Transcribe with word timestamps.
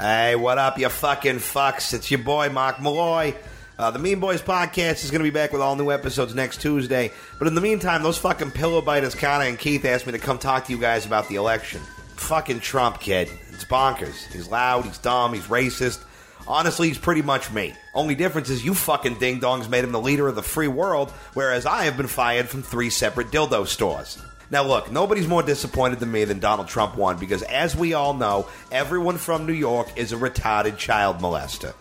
Hey, 0.00 0.34
what 0.34 0.56
up, 0.56 0.78
you 0.78 0.88
fucking 0.88 1.40
fucks? 1.40 1.92
It's 1.92 2.10
your 2.10 2.20
boy, 2.20 2.48
Mark 2.48 2.80
Malloy. 2.80 3.34
Uh, 3.78 3.90
the 3.90 3.98
Mean 3.98 4.18
Boys 4.18 4.40
podcast 4.40 5.04
is 5.04 5.10
going 5.10 5.18
to 5.18 5.24
be 5.24 5.28
back 5.28 5.52
with 5.52 5.60
all 5.60 5.76
new 5.76 5.90
episodes 5.90 6.34
next 6.34 6.62
Tuesday. 6.62 7.12
But 7.38 7.48
in 7.48 7.54
the 7.54 7.60
meantime, 7.60 8.02
those 8.02 8.16
fucking 8.16 8.52
pillow 8.52 8.80
biters, 8.80 9.14
Connor 9.14 9.44
and 9.44 9.58
Keith, 9.58 9.84
asked 9.84 10.06
me 10.06 10.12
to 10.12 10.18
come 10.18 10.38
talk 10.38 10.64
to 10.64 10.72
you 10.72 10.78
guys 10.78 11.04
about 11.04 11.28
the 11.28 11.34
election. 11.34 11.82
Fucking 12.16 12.60
Trump, 12.60 12.98
kid. 12.98 13.28
It's 13.52 13.66
bonkers. 13.66 14.32
He's 14.32 14.48
loud, 14.48 14.86
he's 14.86 14.96
dumb, 14.96 15.34
he's 15.34 15.48
racist. 15.48 16.02
Honestly, 16.48 16.88
he's 16.88 16.96
pretty 16.96 17.20
much 17.20 17.52
me. 17.52 17.74
Only 17.92 18.14
difference 18.14 18.48
is 18.48 18.64
you 18.64 18.72
fucking 18.72 19.18
ding 19.18 19.38
dongs 19.38 19.68
made 19.68 19.84
him 19.84 19.92
the 19.92 20.00
leader 20.00 20.26
of 20.28 20.34
the 20.34 20.42
free 20.42 20.68
world, 20.68 21.10
whereas 21.34 21.66
I 21.66 21.84
have 21.84 21.98
been 21.98 22.06
fired 22.06 22.48
from 22.48 22.62
three 22.62 22.88
separate 22.88 23.30
dildo 23.30 23.66
stores. 23.66 24.18
Now, 24.50 24.64
look, 24.64 24.90
nobody's 24.90 25.28
more 25.28 25.44
disappointed 25.44 26.00
than 26.00 26.10
me 26.10 26.24
than 26.24 26.40
Donald 26.40 26.66
Trump 26.66 26.96
won 26.96 27.18
because, 27.18 27.42
as 27.42 27.76
we 27.76 27.94
all 27.94 28.14
know, 28.14 28.48
everyone 28.72 29.16
from 29.16 29.46
New 29.46 29.52
York 29.52 29.88
is 29.96 30.12
a 30.12 30.16
retarded 30.16 30.76
child 30.76 31.18
molester. 31.18 31.72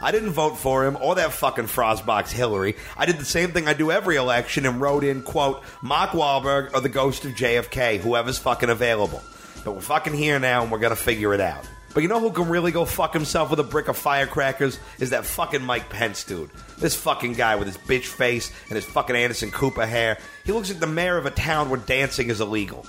I 0.00 0.12
didn't 0.12 0.30
vote 0.30 0.56
for 0.56 0.86
him 0.86 0.96
or 1.00 1.16
that 1.16 1.32
fucking 1.32 1.66
Frostbox 1.66 2.30
Hillary. 2.30 2.76
I 2.96 3.06
did 3.06 3.18
the 3.18 3.24
same 3.24 3.50
thing 3.50 3.66
I 3.66 3.72
do 3.72 3.90
every 3.90 4.16
election 4.16 4.66
and 4.66 4.80
wrote 4.80 5.02
in, 5.02 5.22
quote, 5.22 5.62
Mark 5.82 6.10
Wahlberg 6.10 6.74
or 6.74 6.80
the 6.80 6.88
ghost 6.88 7.24
of 7.24 7.32
JFK, 7.32 7.98
whoever's 7.98 8.38
fucking 8.38 8.70
available. 8.70 9.22
But 9.64 9.72
we're 9.72 9.80
fucking 9.80 10.14
here 10.14 10.38
now 10.38 10.62
and 10.62 10.70
we're 10.70 10.80
gonna 10.80 10.96
figure 10.96 11.34
it 11.34 11.40
out. 11.40 11.68
But 11.94 12.02
you 12.02 12.08
know 12.08 12.20
who 12.20 12.30
can 12.30 12.48
really 12.48 12.72
go 12.72 12.84
fuck 12.84 13.12
himself 13.12 13.50
with 13.50 13.60
a 13.60 13.64
brick 13.64 13.88
of 13.88 13.96
firecrackers? 13.96 14.78
Is 14.98 15.10
that 15.10 15.26
fucking 15.26 15.62
Mike 15.62 15.90
Pence 15.90 16.24
dude. 16.24 16.50
This 16.78 16.94
fucking 16.94 17.34
guy 17.34 17.56
with 17.56 17.66
his 17.66 17.76
bitch 17.76 18.06
face 18.06 18.50
and 18.68 18.76
his 18.76 18.84
fucking 18.84 19.14
Anderson 19.14 19.50
Cooper 19.50 19.86
hair. 19.86 20.18
He 20.44 20.52
looks 20.52 20.70
like 20.70 20.80
the 20.80 20.86
mayor 20.86 21.18
of 21.18 21.26
a 21.26 21.30
town 21.30 21.68
where 21.68 21.80
dancing 21.80 22.30
is 22.30 22.40
illegal. 22.40 22.86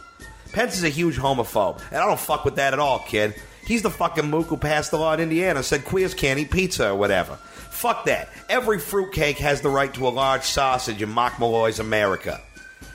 Pence 0.53 0.77
is 0.77 0.83
a 0.83 0.89
huge 0.89 1.17
homophobe, 1.17 1.81
and 1.89 1.99
I 1.99 2.05
don't 2.05 2.19
fuck 2.19 2.45
with 2.45 2.55
that 2.55 2.73
at 2.73 2.79
all, 2.79 2.99
kid. 2.99 3.35
He's 3.65 3.81
the 3.81 3.89
fucking 3.89 4.29
mook 4.29 4.47
who 4.47 4.57
passed 4.57 4.91
the 4.91 4.97
law 4.97 5.13
in 5.13 5.19
Indiana, 5.19 5.63
said 5.63 5.85
queers 5.85 6.13
can't 6.13 6.39
eat 6.39 6.51
pizza 6.51 6.91
or 6.91 6.95
whatever. 6.95 7.35
Fuck 7.35 8.05
that. 8.05 8.29
Every 8.49 8.77
fruitcake 8.79 9.37
has 9.39 9.61
the 9.61 9.69
right 9.69 9.93
to 9.95 10.07
a 10.07 10.09
large 10.09 10.43
sausage 10.43 11.01
in 11.01 11.09
Mark 11.09 11.39
Malloy's 11.39 11.79
America. 11.79 12.39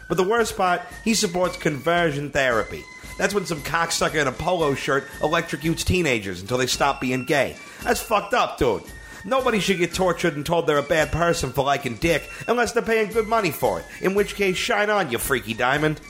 But 0.08 0.16
the 0.16 0.24
worst 0.24 0.56
part, 0.56 0.82
he 1.04 1.14
supports 1.14 1.56
conversion 1.56 2.30
therapy. 2.30 2.84
That's 3.18 3.34
when 3.34 3.44
some 3.44 3.60
cocksucker 3.60 4.20
in 4.20 4.28
a 4.28 4.32
polo 4.32 4.74
shirt 4.74 5.06
electrocutes 5.18 5.84
teenagers 5.84 6.40
until 6.40 6.56
they 6.56 6.66
stop 6.66 7.00
being 7.00 7.24
gay. 7.24 7.56
That's 7.82 8.00
fucked 8.00 8.32
up, 8.32 8.56
dude. 8.56 8.84
Nobody 9.24 9.60
should 9.60 9.78
get 9.78 9.92
tortured 9.92 10.36
and 10.36 10.46
told 10.46 10.66
they're 10.66 10.78
a 10.78 10.82
bad 10.82 11.12
person 11.12 11.52
for 11.52 11.64
liking 11.64 11.96
dick 11.96 12.22
unless 12.46 12.72
they're 12.72 12.82
paying 12.82 13.10
good 13.10 13.26
money 13.26 13.50
for 13.50 13.80
it. 13.80 13.86
In 14.00 14.14
which 14.14 14.36
case, 14.36 14.56
shine 14.56 14.88
on, 14.88 15.10
you 15.10 15.18
freaky 15.18 15.52
diamond. 15.52 16.00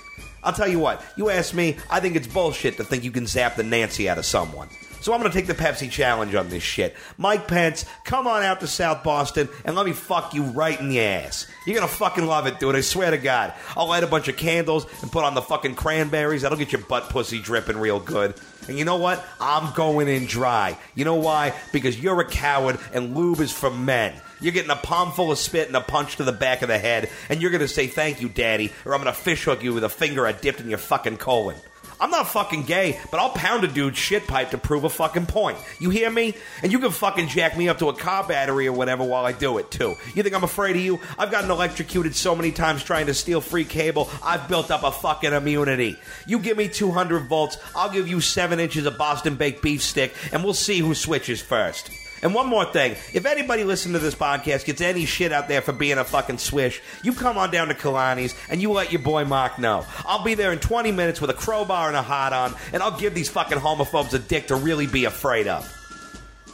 I'll 0.44 0.52
tell 0.52 0.68
you 0.68 0.78
what, 0.78 1.02
you 1.16 1.30
ask 1.30 1.52
me, 1.54 1.76
I 1.90 1.98
think 2.00 2.14
it's 2.14 2.26
bullshit 2.26 2.76
to 2.76 2.84
think 2.84 3.02
you 3.02 3.10
can 3.10 3.26
zap 3.26 3.56
the 3.56 3.64
Nancy 3.64 4.08
out 4.08 4.18
of 4.18 4.26
someone. 4.26 4.68
So 5.00 5.12
I'm 5.12 5.20
going 5.20 5.30
to 5.30 5.36
take 5.38 5.46
the 5.46 5.54
Pepsi 5.54 5.90
challenge 5.90 6.34
on 6.34 6.48
this 6.48 6.62
shit. 6.62 6.96
Mike 7.16 7.48
Pence, 7.48 7.84
come 8.04 8.26
on 8.26 8.42
out 8.42 8.60
to 8.60 8.66
South 8.66 9.02
Boston 9.02 9.48
and 9.64 9.76
let 9.76 9.86
me 9.86 9.92
fuck 9.92 10.34
you 10.34 10.42
right 10.42 10.78
in 10.78 10.88
the 10.88 11.00
ass. 11.00 11.46
You're 11.66 11.76
going 11.76 11.88
to 11.88 11.94
fucking 11.94 12.26
love 12.26 12.46
it, 12.46 12.58
dude. 12.58 12.74
I 12.74 12.80
swear 12.80 13.10
to 13.10 13.18
God. 13.18 13.52
I'll 13.76 13.88
light 13.88 14.04
a 14.04 14.08
bunch 14.08 14.28
of 14.28 14.36
candles 14.36 14.86
and 15.02 15.12
put 15.12 15.24
on 15.24 15.34
the 15.34 15.42
fucking 15.42 15.74
cranberries. 15.74 16.42
That'll 16.42 16.58
get 16.58 16.72
your 16.72 16.82
butt 16.82 17.10
pussy 17.10 17.40
dripping 17.40 17.78
real 17.78 18.00
good. 18.00 18.34
And 18.68 18.78
you 18.78 18.84
know 18.84 18.96
what? 18.96 19.24
I'm 19.40 19.72
going 19.74 20.08
in 20.08 20.26
dry. 20.26 20.76
You 20.94 21.04
know 21.04 21.14
why? 21.14 21.54
Because 21.72 21.98
you're 21.98 22.20
a 22.20 22.26
coward 22.26 22.78
and 22.92 23.16
lube 23.16 23.40
is 23.40 23.52
for 23.52 23.70
men. 23.70 24.14
You're 24.40 24.52
getting 24.52 24.70
a 24.70 24.76
palm 24.76 25.10
full 25.12 25.32
of 25.32 25.38
spit 25.38 25.66
and 25.66 25.76
a 25.76 25.80
punch 25.80 26.16
to 26.16 26.24
the 26.24 26.32
back 26.32 26.62
of 26.62 26.68
the 26.68 26.78
head, 26.78 27.10
and 27.28 27.42
you're 27.42 27.50
going 27.50 27.60
to 27.60 27.68
say 27.68 27.88
thank 27.88 28.20
you, 28.20 28.28
daddy, 28.28 28.72
or 28.84 28.94
I'm 28.94 29.02
going 29.02 29.12
to 29.12 29.20
fishhook 29.20 29.64
you 29.64 29.74
with 29.74 29.82
a 29.82 29.88
finger 29.88 30.26
I 30.26 30.32
dipped 30.32 30.60
in 30.60 30.68
your 30.68 30.78
fucking 30.78 31.16
colon. 31.16 31.56
I'm 32.00 32.10
not 32.10 32.28
fucking 32.28 32.62
gay, 32.62 33.00
but 33.10 33.18
I'll 33.18 33.30
pound 33.30 33.64
a 33.64 33.68
dude's 33.68 33.98
shit 33.98 34.26
pipe 34.26 34.50
to 34.50 34.58
prove 34.58 34.84
a 34.84 34.88
fucking 34.88 35.26
point. 35.26 35.58
You 35.80 35.90
hear 35.90 36.10
me? 36.10 36.34
And 36.62 36.70
you 36.70 36.78
can 36.78 36.90
fucking 36.90 37.28
jack 37.28 37.56
me 37.56 37.68
up 37.68 37.78
to 37.78 37.88
a 37.88 37.94
car 37.94 38.24
battery 38.26 38.66
or 38.66 38.72
whatever 38.72 39.04
while 39.04 39.24
I 39.24 39.32
do 39.32 39.58
it, 39.58 39.70
too. 39.70 39.96
You 40.14 40.22
think 40.22 40.34
I'm 40.34 40.44
afraid 40.44 40.76
of 40.76 40.82
you? 40.82 41.00
I've 41.18 41.30
gotten 41.30 41.50
electrocuted 41.50 42.14
so 42.14 42.36
many 42.36 42.52
times 42.52 42.84
trying 42.84 43.06
to 43.06 43.14
steal 43.14 43.40
free 43.40 43.64
cable, 43.64 44.08
I've 44.22 44.48
built 44.48 44.70
up 44.70 44.84
a 44.84 44.92
fucking 44.92 45.32
immunity. 45.32 45.98
You 46.26 46.38
give 46.38 46.56
me 46.56 46.68
200 46.68 47.28
volts, 47.28 47.58
I'll 47.74 47.90
give 47.90 48.08
you 48.08 48.20
7 48.20 48.60
inches 48.60 48.86
of 48.86 48.98
Boston 48.98 49.36
baked 49.36 49.62
beef 49.62 49.82
stick, 49.82 50.14
and 50.32 50.44
we'll 50.44 50.54
see 50.54 50.78
who 50.78 50.94
switches 50.94 51.40
first. 51.40 51.90
And 52.22 52.34
one 52.34 52.46
more 52.46 52.64
thing. 52.64 52.92
If 53.12 53.26
anybody 53.26 53.64
listening 53.64 53.94
to 53.94 53.98
this 53.98 54.14
podcast 54.14 54.64
gets 54.64 54.80
any 54.80 55.04
shit 55.04 55.32
out 55.32 55.48
there 55.48 55.62
for 55.62 55.72
being 55.72 55.98
a 55.98 56.04
fucking 56.04 56.38
swish, 56.38 56.80
you 57.02 57.12
come 57.12 57.38
on 57.38 57.50
down 57.50 57.68
to 57.68 57.74
Kalani's 57.74 58.34
and 58.48 58.60
you 58.60 58.72
let 58.72 58.92
your 58.92 59.02
boy 59.02 59.24
Mark 59.24 59.58
know. 59.58 59.84
I'll 60.04 60.24
be 60.24 60.34
there 60.34 60.52
in 60.52 60.58
20 60.58 60.92
minutes 60.92 61.20
with 61.20 61.30
a 61.30 61.34
crowbar 61.34 61.88
and 61.88 61.96
a 61.96 62.02
hot 62.02 62.32
on, 62.32 62.54
and 62.72 62.82
I'll 62.82 62.98
give 62.98 63.14
these 63.14 63.28
fucking 63.28 63.58
homophobes 63.58 64.12
a 64.14 64.18
dick 64.18 64.48
to 64.48 64.56
really 64.56 64.86
be 64.86 65.04
afraid 65.04 65.46
of. 65.46 65.74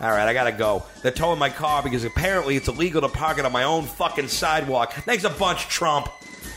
All 0.00 0.10
right, 0.10 0.26
I 0.26 0.32
gotta 0.34 0.52
go. 0.52 0.84
They're 1.02 1.12
towing 1.12 1.38
my 1.38 1.50
car 1.50 1.82
because 1.82 2.04
apparently 2.04 2.56
it's 2.56 2.68
illegal 2.68 3.00
to 3.02 3.08
park 3.08 3.38
it 3.38 3.44
on 3.44 3.52
my 3.52 3.62
own 3.62 3.84
fucking 3.84 4.28
sidewalk. 4.28 4.92
Thanks 4.92 5.24
a 5.24 5.30
bunch, 5.30 5.68
Trump. 5.68 6.08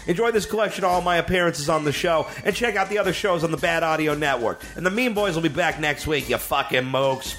Enjoy 0.08 0.32
this 0.32 0.46
collection 0.46 0.84
of 0.86 0.92
all 0.92 1.02
my 1.02 1.18
appearances 1.18 1.70
on 1.70 1.84
the 1.84 1.92
show, 1.92 2.28
and 2.44 2.56
check 2.56 2.76
out 2.76 2.90
the 2.90 2.98
other 2.98 3.14
shows 3.14 3.44
on 3.44 3.52
the 3.52 3.58
Bad 3.58 3.84
Audio 3.84 4.16
Network. 4.16 4.62
And 4.76 4.86
the 4.86 4.90
Mean 4.90 5.14
Boys 5.14 5.36
will 5.36 5.44
be 5.44 5.50
back 5.50 5.80
next 5.80 6.08
week, 6.08 6.30
you 6.30 6.38
fucking 6.38 6.86
mokes. 6.86 7.36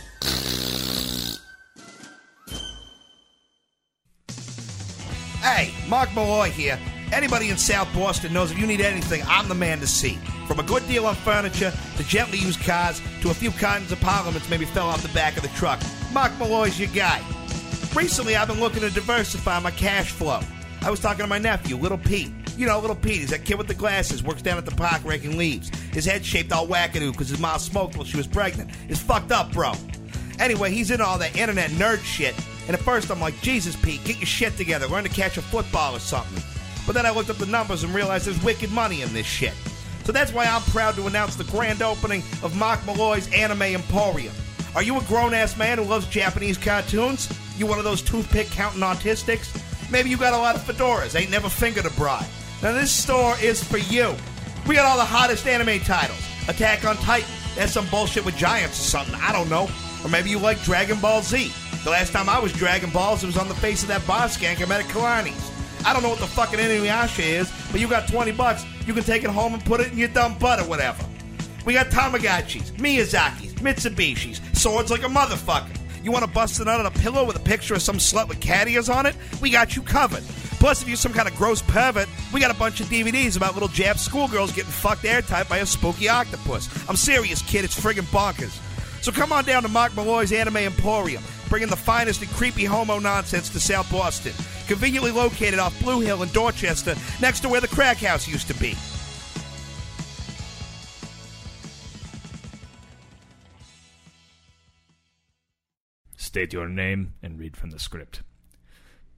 Mark 5.89 6.15
Malloy 6.15 6.51
here. 6.51 6.79
Anybody 7.13 7.49
in 7.49 7.57
South 7.57 7.93
Boston 7.95 8.35
knows 8.35 8.51
if 8.51 8.59
you 8.59 8.67
need 8.67 8.83
anything, 8.83 9.23
I'm 9.27 9.49
the 9.49 9.55
man 9.55 9.81
to 9.81 9.87
see. 9.87 10.19
From 10.47 10.61
a 10.61 10.63
good 10.63 10.87
deal 10.87 11.07
on 11.07 11.15
furniture 11.15 11.73
to 11.97 12.05
gently 12.05 12.39
used 12.39 12.61
cars 12.61 13.01
to 13.23 13.31
a 13.31 13.35
few 13.35 13.51
cartons 13.51 13.91
of 13.91 14.01
parliaments 14.01 14.51
maybe 14.51 14.67
fell 14.67 14.89
off 14.89 15.03
the 15.03 15.09
back 15.15 15.37
of 15.37 15.43
the 15.43 15.49
truck. 15.51 15.81
Mark 16.13 16.39
Malloy's 16.39 16.79
your 16.79 16.91
guy. 16.91 17.23
Recently, 17.95 18.37
I've 18.37 18.49
been 18.49 18.61
looking 18.61 18.81
to 18.81 18.91
diversify 18.91 19.59
my 19.61 19.71
cash 19.71 20.13
flow. 20.13 20.41
I 20.83 20.91
was 20.91 21.01
talking 21.01 21.23
to 21.23 21.27
my 21.27 21.39
nephew, 21.39 21.77
Little 21.77 21.99
Pete. 21.99 22.33
You 22.59 22.67
know, 22.67 22.79
Little 22.81 22.97
Pete, 22.97 23.21
he's 23.21 23.31
that 23.31 23.47
kid 23.47 23.57
with 23.57 23.69
the 23.69 23.75
glasses, 23.75 24.23
works 24.23 24.43
down 24.43 24.59
at 24.59 24.67
the 24.67 24.75
park 24.75 25.03
raking 25.05 25.39
leaves. 25.39 25.71
His 25.93 26.05
head 26.05 26.25
shaped 26.25 26.53
all 26.53 26.67
wackadoo 26.67 27.13
because 27.13 27.31
his 27.31 27.39
mom 27.39 27.59
smoked 27.59 27.97
while 27.97 28.05
she 28.05 28.17
was 28.19 28.27
pregnant. 28.27 28.71
It's 28.89 29.01
fucked 29.01 29.33
up, 29.33 29.53
bro. 29.53 29.73
Anyway, 30.39 30.71
he's 30.71 30.91
into 30.91 31.05
all 31.05 31.19
that 31.19 31.37
internet 31.37 31.71
nerd 31.71 32.03
shit. 32.05 32.35
And 32.69 32.77
at 32.77 32.83
first, 32.83 33.11
I'm 33.11 33.21
like, 33.21 33.41
Jesus, 33.41 33.75
Pete, 33.75 34.05
get 34.05 34.19
your 34.19 34.27
shit 34.27 34.57
together. 34.59 34.87
Learn 34.87 35.05
to 35.05 35.11
catch 35.11 35.39
a 35.39 35.43
football 35.43 35.97
or 35.97 36.01
something. 36.01 36.43
But 36.87 36.95
then 36.95 37.07
I 37.07 37.11
looked 37.11 37.31
up 37.31 37.39
the 37.39 37.47
numbers 37.47 37.83
and 37.83 37.95
realized 37.95 38.27
there's 38.27 38.43
wicked 38.45 38.71
money 38.71 39.01
in 39.01 39.13
this 39.15 39.27
shit. 39.27 39.55
So 40.05 40.13
that's 40.13 40.33
why 40.33 40.45
I'm 40.45 40.63
proud 40.63 40.95
to 40.97 41.07
announce 41.07 41.35
the 41.35 41.45
grand 41.45 41.83
opening 41.83 42.23
of 42.43 42.57
Mark 42.57 42.85
Malloy's 42.87 43.31
Anime 43.33 43.63
Emporium. 43.63 44.35
Are 44.75 44.83
you 44.83 44.99
a 44.99 45.03
grown 45.05 45.35
ass 45.35 45.57
man 45.57 45.79
who 45.79 45.85
loves 45.85 46.07
Japanese 46.07 46.59
cartoons? 46.59 47.29
You 47.57 47.67
one 47.67 47.79
of 47.79 47.85
those 47.85 48.03
toothpick 48.03 48.49
counting 48.49 48.83
autistics? 48.83 49.51
Maybe 49.91 50.11
you 50.11 50.19
got 50.19 50.35
a 50.35 50.39
lot 50.39 50.55
of 50.55 50.63
fedoras, 50.63 51.19
ain't 51.19 51.31
never 51.31 51.49
fingered 51.49 51.87
a 51.87 51.91
bride. 51.91 52.27
Now 52.63 52.73
this 52.73 52.93
store 52.93 53.35
is 53.41 53.65
for 53.65 53.79
you. 53.79 54.15
We 54.67 54.75
got 54.75 54.85
all 54.85 54.99
the 54.99 55.05
hottest 55.05 55.47
anime 55.47 55.81
titles. 55.81 56.23
Attack 56.49 56.85
on 56.85 56.97
Titan. 56.97 57.29
That's 57.57 57.73
some 57.73 57.87
bullshit 57.89 58.25
with 58.25 58.37
giants 58.37 58.79
or 58.79 58.85
something. 58.85 59.15
I 59.17 59.33
don't 59.33 59.49
know. 59.49 59.69
Or 60.05 60.11
maybe 60.11 60.31
you 60.31 60.39
like 60.39 60.63
Dragon 60.63 61.01
Ball 61.01 61.23
Z. 61.23 61.53
The 61.89 61.93
last 61.93 62.13
time 62.13 62.29
I 62.29 62.39
was 62.39 62.53
Dragon 62.53 62.91
Balls, 62.91 63.23
it 63.23 63.27
was 63.29 63.39
on 63.39 63.49
the 63.49 63.55
face 63.55 63.81
of 63.81 63.89
that 63.89 64.07
bar 64.07 64.27
skank 64.27 64.61
I 64.61 64.67
met 64.67 64.85
at 64.85 64.87
Kalani's. 64.89 65.51
I 65.87 65.95
don't 65.95 66.03
know 66.03 66.11
what 66.11 66.19
the 66.19 66.27
fucking 66.27 66.59
Inuyasha 66.59 67.27
is, 67.27 67.51
but 67.73 67.81
you 67.81 67.89
got 67.89 68.07
20 68.09 68.31
bucks, 68.33 68.67
you 68.87 68.93
can 68.93 69.05
take 69.05 69.25
it 69.25 69.31
home 69.31 69.55
and 69.55 69.65
put 69.65 69.81
it 69.81 69.93
in 69.93 69.97
your 69.97 70.09
dumb 70.09 70.37
butt 70.37 70.61
or 70.61 70.69
whatever. 70.69 71.03
We 71.65 71.73
got 71.73 71.87
Tamagotchis, 71.87 72.73
Miyazakis, 72.73 73.55
Mitsubishis, 73.61 74.55
swords 74.55 74.91
like 74.91 75.03
a 75.03 75.07
motherfucker. 75.07 75.75
You 76.05 76.13
want 76.13 76.27
to 76.27 76.31
bust 76.31 76.61
it 76.61 76.69
out 76.69 76.79
on 76.79 76.85
a 76.85 76.91
pillow 76.91 77.25
with 77.25 77.37
a 77.37 77.41
picture 77.41 77.73
of 77.73 77.81
some 77.81 77.97
slut 77.97 78.29
with 78.29 78.39
cat 78.39 78.69
ears 78.69 78.91
on 78.91 79.07
it? 79.07 79.17
We 79.41 79.49
got 79.49 79.75
you 79.75 79.81
covered. 79.81 80.25
Plus, 80.61 80.83
if 80.83 80.89
you're 80.89 80.97
some 80.99 81.15
kind 81.15 81.27
of 81.27 81.35
gross 81.37 81.63
pervert, 81.63 82.09
we 82.35 82.41
got 82.41 82.55
a 82.55 82.59
bunch 82.59 82.81
of 82.81 82.89
DVDs 82.89 83.39
about 83.39 83.55
little 83.55 83.71
Jap 83.71 83.97
schoolgirls 83.97 84.53
getting 84.53 84.71
fucked 84.71 85.07
airtight 85.07 85.49
by 85.49 85.57
a 85.57 85.65
spooky 85.65 86.11
octopus. 86.11 86.69
I'm 86.87 86.97
serious, 86.97 87.41
kid. 87.41 87.65
It's 87.65 87.81
friggin' 87.81 88.05
bonkers. 88.13 88.61
So 89.01 89.11
come 89.11 89.33
on 89.33 89.45
down 89.45 89.63
to 89.63 89.69
Mark 89.71 89.97
Malloy's 89.97 90.33
Anime 90.33 90.59
Emporium, 90.59 91.23
bringing 91.49 91.69
the 91.69 91.77
finest 91.77 92.23
and 92.23 92.31
creepy 92.31 92.65
homo 92.65 92.99
nonsense 92.99 93.49
to 93.51 93.61
South 93.61 93.91
Boston. 93.91 94.33
Conveniently 94.67 95.11
located 95.11 95.59
off 95.59 95.79
Blue 95.81 96.01
Hill 96.01 96.23
in 96.23 96.29
Dorchester, 96.31 96.95
next 97.21 97.41
to 97.41 97.49
where 97.49 97.61
the 97.61 97.69
crack 97.69 97.99
house 97.99 98.29
used 98.29 98.49
to 98.49 98.55
be. 98.55 98.75
State 106.17 106.53
your 106.53 106.69
name 106.69 107.15
and 107.23 107.39
read 107.39 107.57
from 107.57 107.71
the 107.71 107.79
script. 107.79 108.23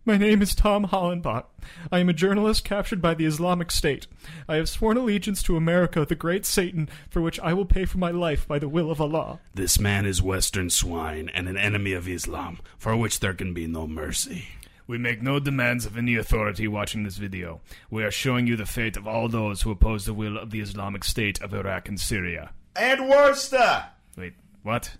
My 0.02 0.16
name 0.16 0.40
is 0.40 0.54
Tom 0.54 0.86
Hollenbach. 0.86 1.44
I 1.92 1.98
am 1.98 2.08
a 2.08 2.14
journalist 2.14 2.64
captured 2.64 3.02
by 3.02 3.12
the 3.12 3.26
Islamic 3.26 3.70
State. 3.70 4.06
I 4.48 4.56
have 4.56 4.66
sworn 4.66 4.96
allegiance 4.96 5.42
to 5.42 5.58
America, 5.58 6.06
the 6.06 6.14
great 6.14 6.46
Satan, 6.46 6.88
for 7.10 7.20
which 7.20 7.38
I 7.40 7.52
will 7.52 7.66
pay 7.66 7.84
for 7.84 7.98
my 7.98 8.10
life 8.10 8.48
by 8.48 8.58
the 8.58 8.68
will 8.68 8.90
of 8.90 8.98
Allah. 8.98 9.40
This 9.54 9.78
man 9.78 10.06
is 10.06 10.22
Western 10.22 10.70
swine 10.70 11.30
and 11.34 11.48
an 11.48 11.58
enemy 11.58 11.92
of 11.92 12.08
Islam, 12.08 12.60
for 12.78 12.96
which 12.96 13.20
there 13.20 13.34
can 13.34 13.52
be 13.52 13.66
no 13.66 13.86
mercy. 13.86 14.46
We 14.86 14.96
make 14.96 15.20
no 15.20 15.38
demands 15.38 15.84
of 15.84 15.98
any 15.98 16.16
authority 16.16 16.66
watching 16.66 17.02
this 17.02 17.18
video. 17.18 17.60
We 17.90 18.02
are 18.02 18.10
showing 18.10 18.46
you 18.46 18.56
the 18.56 18.64
fate 18.64 18.96
of 18.96 19.06
all 19.06 19.28
those 19.28 19.62
who 19.62 19.70
oppose 19.70 20.06
the 20.06 20.14
will 20.14 20.38
of 20.38 20.50
the 20.50 20.60
Islamic 20.60 21.04
State 21.04 21.42
of 21.42 21.52
Iraq 21.52 21.90
and 21.90 22.00
Syria. 22.00 22.52
And 22.74 23.06
Worcester! 23.06 23.84
Wait, 24.16 24.32
what? 24.62 24.96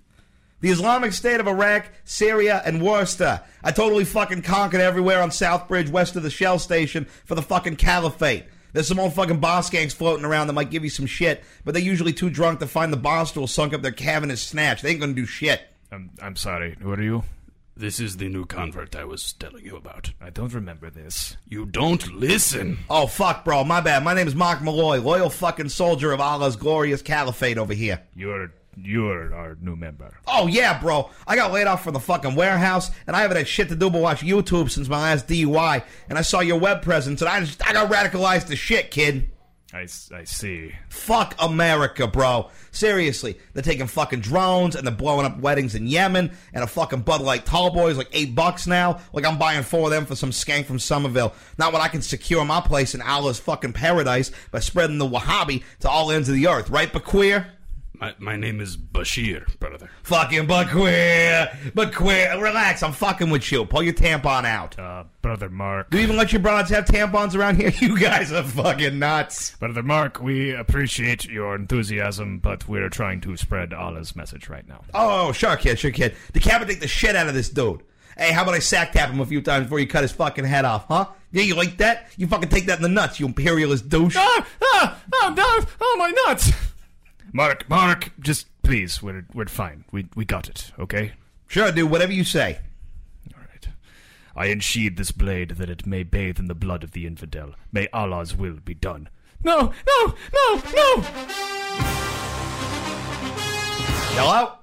The 0.60 0.70
Islamic 0.70 1.12
State 1.12 1.40
of 1.40 1.48
Iraq, 1.48 1.86
Syria, 2.04 2.62
and 2.64 2.82
Worcester. 2.82 3.40
I 3.64 3.72
totally 3.72 4.04
fucking 4.04 4.42
conquered 4.42 4.80
everywhere 4.80 5.22
on 5.22 5.30
Southbridge, 5.30 5.90
west 5.90 6.16
of 6.16 6.22
the 6.22 6.30
Shell 6.30 6.58
Station, 6.58 7.06
for 7.24 7.34
the 7.34 7.42
fucking 7.42 7.76
caliphate. 7.76 8.44
There's 8.72 8.86
some 8.86 9.00
old 9.00 9.14
fucking 9.14 9.40
boss 9.40 9.70
gangs 9.70 9.94
floating 9.94 10.24
around 10.24 10.46
that 10.46 10.52
might 10.52 10.70
give 10.70 10.84
you 10.84 10.90
some 10.90 11.06
shit, 11.06 11.42
but 11.64 11.74
they're 11.74 11.82
usually 11.82 12.12
too 12.12 12.30
drunk 12.30 12.60
to 12.60 12.66
find 12.66 12.92
the 12.92 12.98
bar 12.98 13.26
stool 13.26 13.46
sunk 13.46 13.72
up 13.74 13.82
their 13.82 13.90
cavern 13.90 14.30
is 14.30 14.42
snatched. 14.42 14.82
They 14.82 14.90
ain't 14.90 15.00
gonna 15.00 15.14
do 15.14 15.26
shit. 15.26 15.62
I'm, 15.90 16.10
I'm 16.22 16.36
sorry. 16.36 16.76
Who 16.80 16.92
are 16.92 17.02
you? 17.02 17.24
This 17.76 17.98
is 17.98 18.18
the 18.18 18.28
new 18.28 18.44
convert 18.44 18.94
I 18.94 19.04
was 19.04 19.32
telling 19.32 19.64
you 19.64 19.74
about. 19.74 20.12
I 20.20 20.28
don't 20.28 20.52
remember 20.52 20.90
this. 20.90 21.38
You 21.48 21.64
don't 21.64 22.12
listen. 22.12 22.78
Oh 22.90 23.06
fuck, 23.06 23.44
bro, 23.44 23.64
my 23.64 23.80
bad. 23.80 24.04
My 24.04 24.12
name 24.12 24.28
is 24.28 24.34
Mark 24.34 24.62
Malloy, 24.62 25.00
loyal 25.00 25.30
fucking 25.30 25.70
soldier 25.70 26.12
of 26.12 26.20
Allah's 26.20 26.56
glorious 26.56 27.00
caliphate 27.00 27.56
over 27.56 27.72
here. 27.72 28.02
You're 28.14 28.52
you're 28.76 29.34
our 29.34 29.56
new 29.60 29.76
member. 29.76 30.12
Oh 30.26 30.46
yeah, 30.46 30.80
bro. 30.80 31.10
I 31.26 31.36
got 31.36 31.52
laid 31.52 31.66
off 31.66 31.84
from 31.84 31.94
the 31.94 32.00
fucking 32.00 32.34
warehouse, 32.34 32.90
and 33.06 33.16
I 33.16 33.22
haven't 33.22 33.36
had 33.36 33.48
shit 33.48 33.68
to 33.68 33.76
do 33.76 33.90
but 33.90 34.02
watch 34.02 34.20
YouTube 34.20 34.70
since 34.70 34.88
my 34.88 35.00
last 35.00 35.26
DUI. 35.26 35.82
And 36.08 36.18
I 36.18 36.22
saw 36.22 36.40
your 36.40 36.58
web 36.58 36.82
presence, 36.82 37.20
and 37.20 37.28
I 37.28 37.40
just 37.40 37.66
I 37.66 37.72
got 37.72 37.90
radicalized 37.90 38.46
to 38.48 38.56
shit, 38.56 38.90
kid. 38.90 39.30
I, 39.72 39.86
I 40.12 40.24
see. 40.24 40.74
Fuck 40.88 41.36
America, 41.38 42.08
bro. 42.08 42.50
Seriously, 42.72 43.38
they're 43.52 43.62
taking 43.62 43.86
fucking 43.86 44.18
drones 44.20 44.74
and 44.74 44.84
they're 44.84 44.94
blowing 44.94 45.24
up 45.24 45.38
weddings 45.38 45.76
in 45.76 45.86
Yemen, 45.86 46.32
and 46.52 46.64
a 46.64 46.66
fucking 46.66 47.02
Bud 47.02 47.20
Light 47.20 47.46
Tall 47.46 47.70
Boy 47.70 47.90
is 47.90 47.96
like 47.96 48.08
eight 48.12 48.34
bucks 48.34 48.66
now. 48.66 49.00
Like 49.12 49.24
I'm 49.24 49.38
buying 49.38 49.62
four 49.62 49.84
of 49.84 49.90
them 49.90 50.06
for 50.06 50.16
some 50.16 50.30
skank 50.30 50.64
from 50.64 50.80
Somerville. 50.80 51.34
Not 51.56 51.72
when 51.72 51.82
I 51.82 51.88
can 51.88 52.02
secure 52.02 52.44
my 52.44 52.60
place 52.60 52.96
in 52.96 53.02
Allah's 53.02 53.38
fucking 53.38 53.72
paradise 53.72 54.32
by 54.50 54.58
spreading 54.58 54.98
the 54.98 55.08
Wahhabi 55.08 55.62
to 55.80 55.88
all 55.88 56.10
ends 56.10 56.28
of 56.28 56.34
the 56.34 56.48
earth, 56.48 56.68
right, 56.68 56.92
Baqueer? 56.92 57.46
My, 58.00 58.14
my 58.18 58.36
name 58.36 58.62
is 58.62 58.78
Bashir, 58.78 59.58
brother. 59.58 59.90
Fucking 60.04 60.46
Baqueer, 60.46 61.50
Baqueer. 61.72 62.40
Relax, 62.40 62.82
I'm 62.82 62.92
fucking 62.92 63.28
with 63.28 63.52
you. 63.52 63.66
Pull 63.66 63.82
your 63.82 63.92
tampon 63.92 64.46
out. 64.46 64.78
Uh, 64.78 65.04
Brother 65.20 65.50
Mark. 65.50 65.90
Do 65.90 65.98
you 65.98 66.04
even 66.04 66.16
let 66.16 66.32
your 66.32 66.40
broads 66.40 66.70
have 66.70 66.86
tampons 66.86 67.36
around 67.36 67.56
here? 67.56 67.70
You 67.80 67.98
guys 67.98 68.32
are 68.32 68.42
fucking 68.42 68.98
nuts. 68.98 69.56
Brother 69.56 69.82
Mark, 69.82 70.22
we 70.22 70.54
appreciate 70.54 71.26
your 71.26 71.54
enthusiasm, 71.54 72.38
but 72.38 72.66
we're 72.68 72.88
trying 72.88 73.20
to 73.22 73.36
spread 73.36 73.74
Allah's 73.74 74.16
message 74.16 74.48
right 74.48 74.66
now. 74.66 74.82
Oh, 74.94 75.32
sure, 75.32 75.56
kid, 75.56 75.78
sure, 75.78 75.90
kid. 75.90 76.14
Decapitate 76.32 76.80
the 76.80 76.88
shit 76.88 77.16
out 77.16 77.28
of 77.28 77.34
this 77.34 77.50
dude. 77.50 77.82
Hey, 78.16 78.32
how 78.32 78.42
about 78.42 78.54
I 78.54 78.58
sack 78.60 78.92
tap 78.92 79.10
him 79.10 79.20
a 79.20 79.26
few 79.26 79.42
times 79.42 79.64
before 79.64 79.80
you 79.80 79.86
cut 79.86 80.02
his 80.02 80.12
fucking 80.12 80.44
head 80.44 80.64
off, 80.64 80.86
huh? 80.88 81.06
Yeah, 81.32 81.42
you 81.42 81.54
like 81.54 81.76
that? 81.78 82.08
You 82.16 82.26
fucking 82.26 82.48
take 82.48 82.66
that 82.66 82.78
in 82.78 82.82
the 82.82 82.88
nuts, 82.88 83.20
you 83.20 83.26
imperialist 83.26 83.88
douche. 83.90 84.16
Ah! 84.18 84.46
Ah! 84.62 85.02
Oh, 85.12 85.34
no! 85.36 85.66
Oh, 85.80 85.96
my 85.98 86.10
nuts! 86.26 86.50
Mark, 87.32 87.68
Mark, 87.68 88.12
just 88.20 88.46
please, 88.62 89.02
we're, 89.02 89.24
we're 89.32 89.46
fine. 89.46 89.84
We, 89.92 90.08
we 90.14 90.24
got 90.24 90.48
it, 90.48 90.72
okay? 90.78 91.12
Sure, 91.46 91.70
dude, 91.70 91.90
whatever 91.90 92.12
you 92.12 92.24
say. 92.24 92.58
All 93.34 93.40
right. 93.40 93.68
I 94.34 94.46
unsheathe 94.46 94.96
this 94.96 95.12
blade 95.12 95.50
that 95.50 95.70
it 95.70 95.86
may 95.86 96.02
bathe 96.02 96.38
in 96.38 96.46
the 96.46 96.54
blood 96.54 96.82
of 96.82 96.92
the 96.92 97.06
infidel. 97.06 97.54
May 97.72 97.88
Allah's 97.92 98.36
will 98.36 98.58
be 98.64 98.74
done. 98.74 99.08
No, 99.42 99.72
no, 99.86 100.14
no, 100.34 100.54
no! 100.74 101.02
Hello? 104.12 104.52
Oh. 104.52 104.58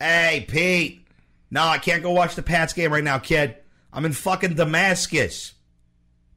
Hey, 0.00 0.44
Pete. 0.48 1.06
No, 1.50 1.62
I 1.62 1.78
can't 1.78 2.02
go 2.02 2.10
watch 2.10 2.34
the 2.34 2.42
Pats 2.42 2.72
game 2.72 2.92
right 2.92 3.04
now, 3.04 3.18
kid. 3.18 3.56
I'm 3.92 4.04
in 4.04 4.12
fucking 4.12 4.54
Damascus. 4.54 5.54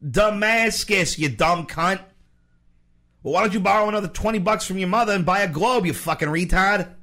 Damascus, 0.07 1.17
you 1.17 1.29
dumb 1.29 1.67
cunt. 1.67 2.01
Well, 3.23 3.33
why 3.33 3.41
don't 3.41 3.53
you 3.53 3.59
borrow 3.59 3.87
another 3.87 4.07
20 4.07 4.39
bucks 4.39 4.65
from 4.65 4.77
your 4.77 4.87
mother 4.87 5.13
and 5.13 5.25
buy 5.25 5.41
a 5.41 5.47
globe, 5.47 5.85
you 5.85 5.93
fucking 5.93 6.27
retard? 6.27 6.95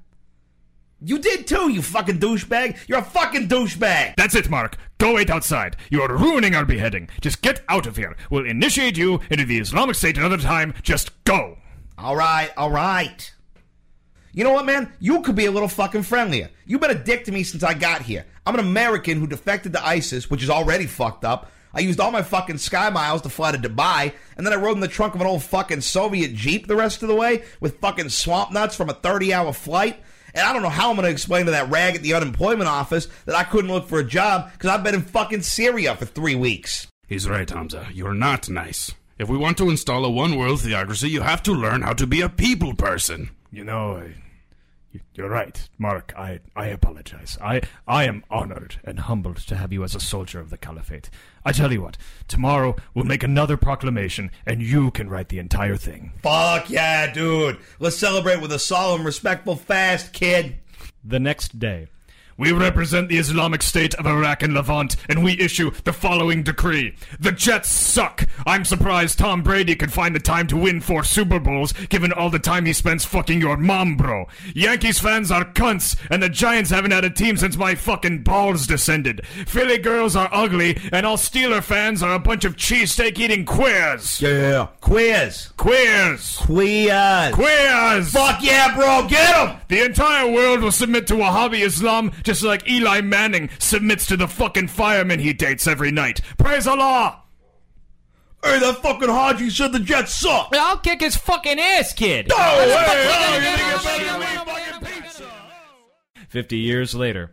You 1.01 1.21
did 1.21 1.47
too, 1.47 1.71
you 1.71 1.81
fucking 1.81 2.19
douchebag. 2.19 2.77
You're 2.89 2.99
a 2.99 3.05
fucking 3.05 3.47
douchebag. 3.47 4.17
That's 4.17 4.35
it, 4.35 4.51
Mark. 4.51 4.77
Go 4.99 5.15
wait 5.15 5.31
outside. 5.31 5.77
You 5.91 6.03
are 6.03 6.17
ruining 6.17 6.57
our 6.57 6.65
beheading. 6.65 7.09
Just 7.21 7.41
get 7.41 7.63
out 7.69 7.87
of 7.87 7.97
here. 7.97 8.17
We'll 8.31 8.47
initiate 8.47 8.99
you 8.99 9.21
into 9.31 9.45
the 9.45 9.59
Islamic 9.59 9.95
State 9.95 10.19
another 10.19 10.39
time. 10.39 10.75
Just 10.83 11.23
go. 11.23 11.59
All 11.97 12.17
right, 12.17 12.51
all 12.57 12.71
right. 12.71 13.33
You 14.33 14.43
know 14.43 14.53
what, 14.53 14.67
man? 14.67 14.93
You 14.99 15.23
could 15.23 15.37
be 15.37 15.47
a 15.47 15.53
little 15.53 15.69
fucking 15.69 16.03
friendlier. 16.03 16.51
You've 16.67 16.81
been 16.81 16.91
a 16.91 16.95
dick 16.95 17.25
to 17.27 17.33
me 17.33 17.45
since 17.45 17.63
I 17.63 17.75
got 17.75 18.03
here. 18.03 18.27
I'm 18.45 18.55
an 18.55 18.61
American 18.61 19.21
who 19.21 19.27
defected 19.29 19.73
to 19.75 19.87
ISIS, 19.87 20.29
which 20.29 20.43
is 20.43 20.51
already 20.51 20.87
fucked 20.87 21.25
up. 21.25 21.51
I 21.79 21.83
used 21.83 22.01
all 22.01 22.11
my 22.11 22.23
fucking 22.23 22.59
sky 22.59 22.91
miles 22.91 23.23
to 23.23 23.29
fly 23.29 23.53
to 23.53 23.57
Dubai, 23.59 24.13
and 24.37 24.45
then 24.45 24.53
I 24.53 24.57
rode 24.57 24.73
in 24.75 24.81
the 24.81 24.89
trunk 24.89 25.15
of 25.15 25.21
an 25.21 25.29
old 25.29 25.45
fucking 25.45 25.81
Soviet 25.83 26.35
Jeep 26.35 26.67
the 26.67 26.75
rest 26.75 27.03
of 27.05 27.09
the 27.09 27.15
way 27.15 27.45
with 27.61 27.79
fucking 27.79 28.09
swamp 28.09 28.51
nuts 28.51 28.75
from 28.75 28.91
a 28.91 28.95
30 28.95 29.33
hour 29.33 29.53
flight. 29.53 30.03
And 30.35 30.45
I 30.45 30.53
don't 30.53 30.63
know 30.63 30.71
how 30.71 30.91
I'm 30.91 30.97
going 30.97 31.05
to 31.07 31.13
explain 31.13 31.45
to 31.45 31.53
that 31.53 31.71
rag 31.71 31.95
at 31.95 32.03
the 32.03 32.15
unemployment 32.15 32.69
office 32.69 33.07
that 33.27 33.37
I 33.37 33.45
couldn't 33.45 33.71
look 33.71 33.87
for 33.89 34.01
a 34.01 34.05
job 34.05 34.51
because 34.53 34.71
I've 34.71 34.83
been 34.83 34.97
in 34.97 35.03
fucking 35.03 35.43
Syria 35.43 35.95
for 35.95 36.05
three 36.05 36.35
weeks. 36.35 36.89
He's 37.07 37.29
right, 37.29 37.49
Hamza. 37.49 37.87
You're 37.93 38.13
not 38.13 38.49
nice. 38.51 38.93
If 39.17 39.29
we 39.29 39.37
want 39.39 39.57
to 39.59 39.71
install 39.71 40.05
a 40.05 40.11
one 40.11 40.37
world 40.37 40.61
theocracy, 40.63 41.11
you 41.11 41.21
have 41.21 41.45
to 41.45 41.53
learn 41.53 41.83
how 41.83 41.93
to 41.93 42.09
be 42.09 42.23
a 42.23 42.29
people 42.29 42.75
person. 42.75 43.31
You 43.53 43.63
know, 43.63 43.99
I, 43.99 44.03
you- 44.05 44.15
you're 45.15 45.29
right, 45.29 45.69
Mark. 45.79 46.13
I, 46.17 46.41
I 46.57 46.67
apologize. 46.67 47.37
I, 47.43 47.63
I 47.87 48.05
am 48.05 48.25
honored 48.31 48.77
and 48.85 49.01
humbled 49.01 49.37
to 49.39 49.57
have 49.57 49.73
you 49.73 49.85
as 49.85 49.95
a 49.95 50.01
soldier 50.01 50.41
of 50.41 50.51
the 50.51 50.57
Caliphate. 50.57 51.11
I 51.45 51.53
tell 51.53 51.73
you 51.73 51.83
what, 51.83 51.99
tomorrow 52.27 52.77
we'll 52.95 53.05
make 53.05 53.23
another 53.23 53.57
proclamation, 53.57 54.31
and 54.47 54.63
you 54.63 54.91
can 54.91 55.09
write 55.09 55.29
the 55.29 55.39
entire 55.39 55.77
thing. 55.77 56.13
Fuck 56.23 56.71
yeah, 56.71 57.13
dude. 57.13 57.59
Let's 57.79 57.97
celebrate 57.97 58.41
with 58.41 58.53
a 58.53 58.59
solemn, 58.59 59.05
respectful 59.05 59.57
fast, 59.57 60.13
kid. 60.13 60.57
The 61.05 61.21
next 61.21 61.59
day, 61.59 61.89
we 62.39 62.53
represent 62.53 63.09
the 63.09 63.19
Islamic 63.19 63.63
State 63.63 63.95
of 63.97 64.07
Iraq 64.07 64.43
and 64.43 64.55
Levant, 64.55 64.97
and 65.09 65.23
we 65.23 65.39
issue 65.39 65.73
the 65.85 65.93
following 65.93 66.43
decree. 66.43 66.95
The 67.19 67.33
Jets 67.33 67.69
suck. 67.69 68.27
I'm 68.47 68.65
surprised 68.65 69.19
Tom 69.19 69.43
Brady 69.43 69.75
could 69.75 69.93
find 69.93 70.15
the 70.15 70.21
time 70.21 70.47
to 70.47 70.57
win 70.57 70.81
four 70.81 71.05
Super 71.05 71.41
Bowls, 71.41 71.73
given 71.89 72.13
all 72.13 72.31
the 72.31 72.39
time 72.39 72.65
he 72.65 72.73
spends 72.73 73.05
fucking 73.05 73.41
your 73.41 73.57
mom, 73.57 73.97
bro. 73.97 74.27
Yankees 74.55 75.01
fans 75.01 75.31
are 75.31 75.45
cunts, 75.45 75.97
and 76.11 76.23
the 76.23 76.29
Giants 76.29 76.71
haven't 76.71 76.93
had 76.93 77.05
a 77.05 77.11
team 77.11 77.37
since 77.37 77.57
my 77.57 77.75
fucking 77.75 78.23
balls 78.23 78.67
descended. 78.67 79.27
Philly 79.27 79.79
girls 79.79 80.15
are 80.15 80.29
ugly, 80.33 80.79
and 80.93 81.05
all 81.05 81.17
Steeler 81.17 81.63
fans 81.63 82.03
are 82.03 82.15
a 82.15 82.21
bunch 82.21 82.45
of 82.45 82.57
cheesesteak 82.57 83.19
eating 83.19 83.45
queers. 83.45 84.23
Yeah. 84.23 84.69
Queers. 84.81 85.53
Queers! 85.57 86.37
Queers. 86.37 87.35
Queers! 87.35 88.13
Fuck 88.13 88.43
yeah, 88.43 88.75
bro. 88.77 89.09
Get 89.09 89.35
him. 89.35 89.57
The 89.67 89.85
entire 89.85 90.31
world 90.31 90.61
will 90.61 90.73
submit 90.73 91.07
to 91.09 91.15
Wahhabi 91.15 91.65
Islam 91.65 92.13
just 92.29 92.43
like 92.43 92.69
Eli 92.69 93.01
Manning 93.01 93.49
submits 93.59 94.05
to 94.05 94.15
the 94.15 94.29
fucking 94.29 94.69
firemen 94.69 95.19
he 95.19 95.33
dates 95.33 95.67
every 95.67 95.91
night. 95.91 96.21
Praise 96.37 96.67
Allah! 96.67 97.23
Hey, 98.45 98.59
that 98.59 98.83
fucking 98.83 99.09
Haji 99.09 99.49
said 99.49 99.73
the 99.73 99.79
Jets 99.79 100.15
suck. 100.15 100.51
I'll 100.53 100.77
kick 100.77 101.01
his 101.01 101.17
fucking 101.17 101.59
ass, 101.59 101.95
kid. 101.95 102.31
Hey, 102.31 102.35
oh, 102.37 103.35
you 103.35 103.41
think 103.41 103.59
you're 103.67 103.79
better 103.79 104.05
than 104.05 104.21
me? 104.21 104.27
Fucking 104.27 105.03
pizza. 105.03 105.33
Fifty 106.29 106.59
years 106.59 106.95
later. 106.95 107.31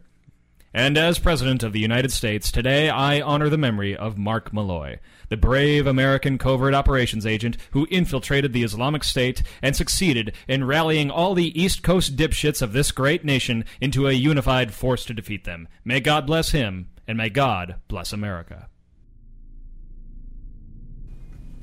And 0.76 0.98
as 0.98 1.20
President 1.20 1.64
of 1.64 1.72
the 1.72 1.80
United 1.80 2.12
States, 2.12 2.52
today 2.52 2.90
I 2.90 3.22
honor 3.22 3.48
the 3.48 3.58
memory 3.58 3.96
of 3.96 4.18
Mark 4.18 4.52
Malloy, 4.52 5.00
the 5.30 5.38
brave 5.38 5.88
American 5.88 6.38
covert 6.38 6.74
operations 6.74 7.26
agent 7.26 7.56
who 7.72 7.88
infiltrated 7.90 8.52
the 8.52 8.64
Islamic 8.64 9.06
State 9.06 9.42
and 9.62 9.74
succeeded 9.74 10.34
in 10.50 10.66
rallying 10.66 11.10
all 11.10 11.34
the 11.34 11.58
East 11.58 11.82
Coast 11.82 12.18
dipshits 12.18 12.62
of 12.62 12.74
this 12.74 12.92
great 12.92 13.24
nation 13.24 13.64
into 13.80 14.06
a 14.06 14.12
unified 14.12 14.74
force 14.74 15.06
to 15.06 15.14
defeat 15.14 15.46
them. 15.46 15.70
May 15.86 16.02
God 16.02 16.28
bless 16.28 16.52
him, 16.52 16.90
and 17.08 17.18
may 17.18 17.30
God 17.30 17.76
bless 17.88 18.12
America. 18.12 18.68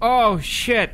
Oh 0.01 0.39
shit. 0.39 0.91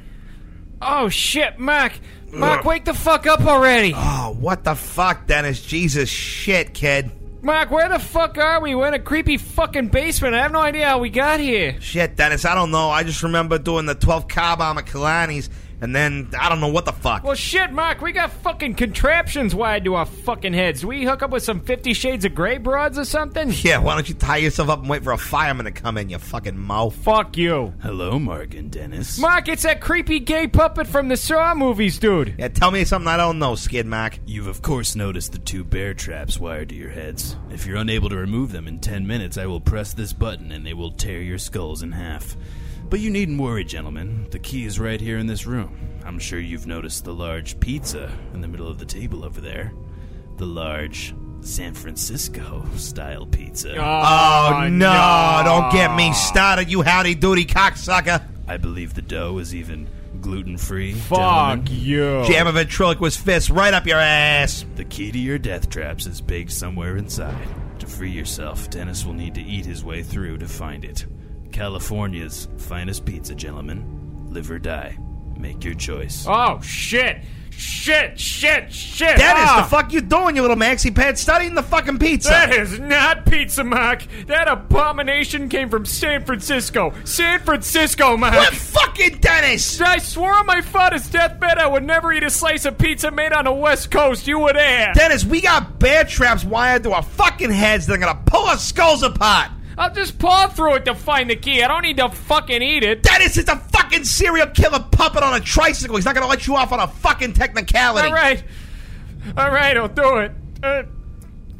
Oh 0.83 1.09
shit, 1.09 1.61
Mac. 1.61 2.01
Mac, 2.33 2.65
wake 2.65 2.85
the 2.85 2.95
fuck 2.95 3.29
up 3.29 3.43
already. 3.43 3.93
Oh, 3.95 4.37
what 4.41 4.65
the 4.65 4.75
fuck, 4.75 5.29
Dennis? 5.29 5.63
Jesus 5.63 6.09
shit, 6.09 6.75
kid. 6.75 7.13
Mac, 7.41 7.71
where 7.71 7.89
the 7.89 8.01
fuck 8.01 8.37
are 8.37 8.61
we? 8.61 8.75
We're 8.75 8.89
in 8.89 8.95
a 8.95 8.99
creepy 8.99 9.37
fucking 9.37 9.89
basement. 9.89 10.35
I 10.35 10.39
have 10.39 10.51
no 10.51 10.61
idea 10.61 10.89
how 10.89 10.99
we 10.99 11.09
got 11.09 11.39
here. 11.39 11.81
Shit, 11.81 12.17
Dennis, 12.17 12.45
I 12.45 12.55
don't 12.57 12.73
know. 12.73 12.91
I 12.91 13.05
just 13.05 13.23
remember 13.23 13.59
doing 13.59 13.87
the 13.87 13.95
12 13.95 14.27
car 14.27 14.57
bomb 14.57 14.77
at 14.79 14.87
Kalani's, 14.87 15.49
and 15.81 15.95
then 15.95 16.31
I 16.39 16.49
don't 16.49 16.61
know 16.61 16.69
what 16.69 16.85
the 16.85 16.93
fuck. 16.93 17.25
Well, 17.25 17.35
shit, 17.35 17.73
Mark, 17.73 18.01
we 18.01 18.13
got 18.13 18.33
fucking 18.33 18.75
contraptions 18.75 19.55
wired 19.55 19.85
to 19.85 19.95
our 19.95 20.07
fucking 20.07 20.55
heads. 20.55 20.85
We 20.85 21.05
hook 21.05 21.23
up 21.23 21.31
with 21.31 21.43
some 21.43 21.61
Fifty 21.61 21.93
Shades 21.95 22.25
of 22.25 22.35
Grey 22.35 22.59
broads 22.59 22.99
or 22.99 23.05
something? 23.05 23.53
Yeah, 23.69 23.79
why 23.79 23.95
don't 23.95 24.09
you 24.09 24.15
tie 24.15 24.39
yourself 24.39 24.69
up 24.71 24.81
and 24.81 24.89
wait 24.89 25.05
for 25.05 25.13
a 25.13 25.19
fireman 25.19 25.67
to 25.67 25.73
come 25.73 25.99
in, 25.99 26.09
you 26.09 26.19
fucking 26.19 26.57
mouth? 26.57 26.95
Fuck 26.95 27.37
you. 27.37 27.75
Hello, 27.83 28.19
Mark 28.19 28.55
and 28.55 28.71
Dennis. 28.71 29.19
Mark, 29.19 29.49
it's 29.49 29.65
that 29.65 29.81
creepy 29.81 30.21
gay 30.21 30.47
puppet 30.47 30.87
from 30.87 31.09
the 31.09 31.17
Saw 31.17 31.55
movies, 31.55 31.99
dude. 31.99 32.35
Yeah, 32.39 32.49
tell 32.49 32.71
me 32.71 32.85
something 32.85 33.09
I 33.09 33.17
don't 33.17 33.39
know, 33.39 33.57
Skid 33.57 33.85
Mark. 33.87 34.19
You've 34.27 34.47
of 34.47 34.63
course 34.63 34.95
noticed 34.97 35.33
the 35.33 35.39
two 35.39 35.65
bear 35.65 35.93
traps 35.93 36.39
wired 36.39 36.71
to 36.71 36.75
your 36.75 36.91
heads. 36.91 37.37
If 37.51 37.67
you're 37.67 37.77
unable 37.77 38.09
to 38.09 38.17
remove 38.17 38.53
them 38.53 38.69
in 38.69 38.79
10 38.79 39.07
minutes, 39.07 39.37
I 39.37 39.47
will 39.47 39.61
press 39.61 39.93
this 39.93 40.13
button 40.13 40.53
and 40.53 40.65
they 40.65 40.75
will 40.75 40.93
tear 40.93 41.21
your 41.21 41.39
skulls 41.39 41.83
in 41.83 41.93
half. 41.93 42.37
But 42.91 43.01
you 43.01 43.11
needn't 43.11 43.41
worry, 43.41 43.65
gentlemen. 43.65 44.27
The 44.31 44.39
key 44.39 44.65
is 44.65 44.81
right 44.81 45.01
here 45.01 45.19
in 45.19 45.27
this 45.27 45.47
room. 45.47 45.79
I'm 46.05 46.19
sure 46.19 46.39
you've 46.39 46.67
noticed 46.67 47.05
the 47.05 47.13
large 47.13 47.61
pizza 47.61 48.11
in 48.33 48.41
the 48.41 48.49
middle 48.49 48.67
of 48.67 48.79
the 48.79 48.87
table 48.87 49.25
over 49.25 49.43
there. 49.43 49.73
The 50.39 50.47
large 50.47 51.15
San 51.41 51.75
Francisco 51.75 52.65
style 52.77 53.27
pizza. 53.27 53.77
Ah, 53.79 54.65
oh, 54.65 54.69
no, 54.69 55.43
don't 55.45 55.73
get 55.73 55.95
me 55.95 56.13
started, 56.15 56.71
you 56.71 56.83
howdy 56.83 57.15
doody 57.15 57.45
cocksucker. 57.45 58.23
I 58.47 58.57
believe 58.57 58.95
the 58.95 59.03
dough 59.03 59.37
is 59.39 59.55
even 59.55 59.89
gluten 60.23 60.57
free. 60.57 60.95
Fuck 60.95 61.71
you. 61.71 62.25
Jam 62.27 62.47
a 62.47 62.53
ventriloquist 62.53 63.21
fist 63.21 63.51
right 63.51 63.75
up 63.75 63.87
your 63.87 64.01
ass. 64.01 64.65
The 64.77 64.85
key 64.85 65.13
to 65.13 65.19
your 65.19 65.39
death 65.39 65.69
traps 65.69 66.07
is 66.07 66.23
baked 66.23 66.53
somewhere 66.53 66.97
inside. 66.97 67.49
To 67.81 67.87
free 67.87 68.11
yourself, 68.11 68.71
Dennis 68.71 69.05
will 69.05 69.13
need 69.13 69.35
to 69.35 69.43
eat 69.43 69.67
his 69.67 69.85
way 69.85 70.03
through 70.03 70.39
to 70.39 70.49
find 70.49 70.85
it. 70.85 71.07
California's 71.59 72.47
finest 72.57 73.05
pizza, 73.05 73.35
gentlemen. 73.35 74.29
Live 74.31 74.49
or 74.49 74.61
die. 74.61 74.97
Make 75.37 75.65
your 75.65 75.75
choice. 75.75 76.25
Oh, 76.29 76.61
shit. 76.61 77.19
Shit, 77.51 78.21
shit, 78.21 78.73
shit. 78.73 79.17
Dennis, 79.17 79.43
Ah. 79.49 79.63
the 79.63 79.69
fuck 79.69 79.93
you 79.93 80.01
doing, 80.01 80.37
you 80.37 80.43
little 80.43 80.57
maxi 80.57 80.95
pad? 80.95 81.19
Studying 81.19 81.57
the 81.57 81.63
fucking 81.65 81.99
pizza. 81.99 82.29
That 82.31 82.53
is 82.55 82.79
not 82.79 83.27
pizza, 83.27 83.65
Mac! 83.65 84.07
That 84.29 84.47
abomination 84.47 85.49
came 85.49 85.69
from 85.69 85.85
San 85.85 86.25
Francisco. 86.25 86.95
San 87.03 87.41
Francisco, 87.41 88.17
Mark. 88.17 88.35
What 88.37 88.55
fucking 88.55 89.19
Dennis? 89.19 89.81
I 89.81 89.99
swore 89.99 90.33
on 90.35 90.47
my 90.47 90.61
father's 90.61 91.09
deathbed 91.09 91.59
I 91.59 91.67
would 91.67 91.83
never 91.83 92.13
eat 92.13 92.23
a 92.23 92.31
slice 92.31 92.67
of 92.67 92.79
pizza 92.79 93.11
made 93.11 93.33
on 93.33 93.47
the 93.47 93.53
West 93.53 93.91
Coast. 93.91 94.29
You 94.29 94.39
would 94.39 94.57
ask. 94.57 94.97
Dennis, 94.97 95.25
we 95.25 95.41
got 95.41 95.81
bear 95.81 96.05
traps 96.05 96.45
wired 96.45 96.85
to 96.85 96.93
our 96.93 97.03
fucking 97.03 97.51
heads 97.51 97.87
that 97.87 97.95
are 97.95 97.99
gonna 97.99 98.21
pull 98.27 98.47
our 98.47 98.59
skulls 98.59 99.03
apart. 99.03 99.49
I'll 99.79 99.95
just 99.95 100.19
paw 100.19 100.49
through 100.49 100.75
it 100.75 100.85
to 100.87 100.95
find 100.95 101.31
the 101.31 101.37
key. 101.37 101.63
I 101.63 101.69
don't 101.69 101.83
need 101.83 101.99
to 101.99 102.09
fucking 102.09 102.63
eat 102.63 102.83
it. 102.83 103.03
Dennis 103.05 103.37
is 103.37 103.49
a 103.49 103.57
fucking 103.57 104.05
serial 104.05 104.49
killer 104.49 104.85
puppet 104.91 105.23
on 105.23 105.35
a 105.35 105.41
tricycle. 105.41 105.97
He's 105.97 106.05
not 106.05 106.15
gonna 106.15 106.27
let 106.27 106.47
you 106.47 106.57
off 106.57 106.73
on 106.73 106.81
a 106.81 106.89
fucking 106.89 107.35
technicality. 107.35 108.09
All 108.09 108.13
right. 108.15 108.43
All 109.37 109.51
right, 109.51 109.77
I'll 109.77 109.89
do 109.89 110.17
it. 110.19 110.33
Uh, 110.63 110.83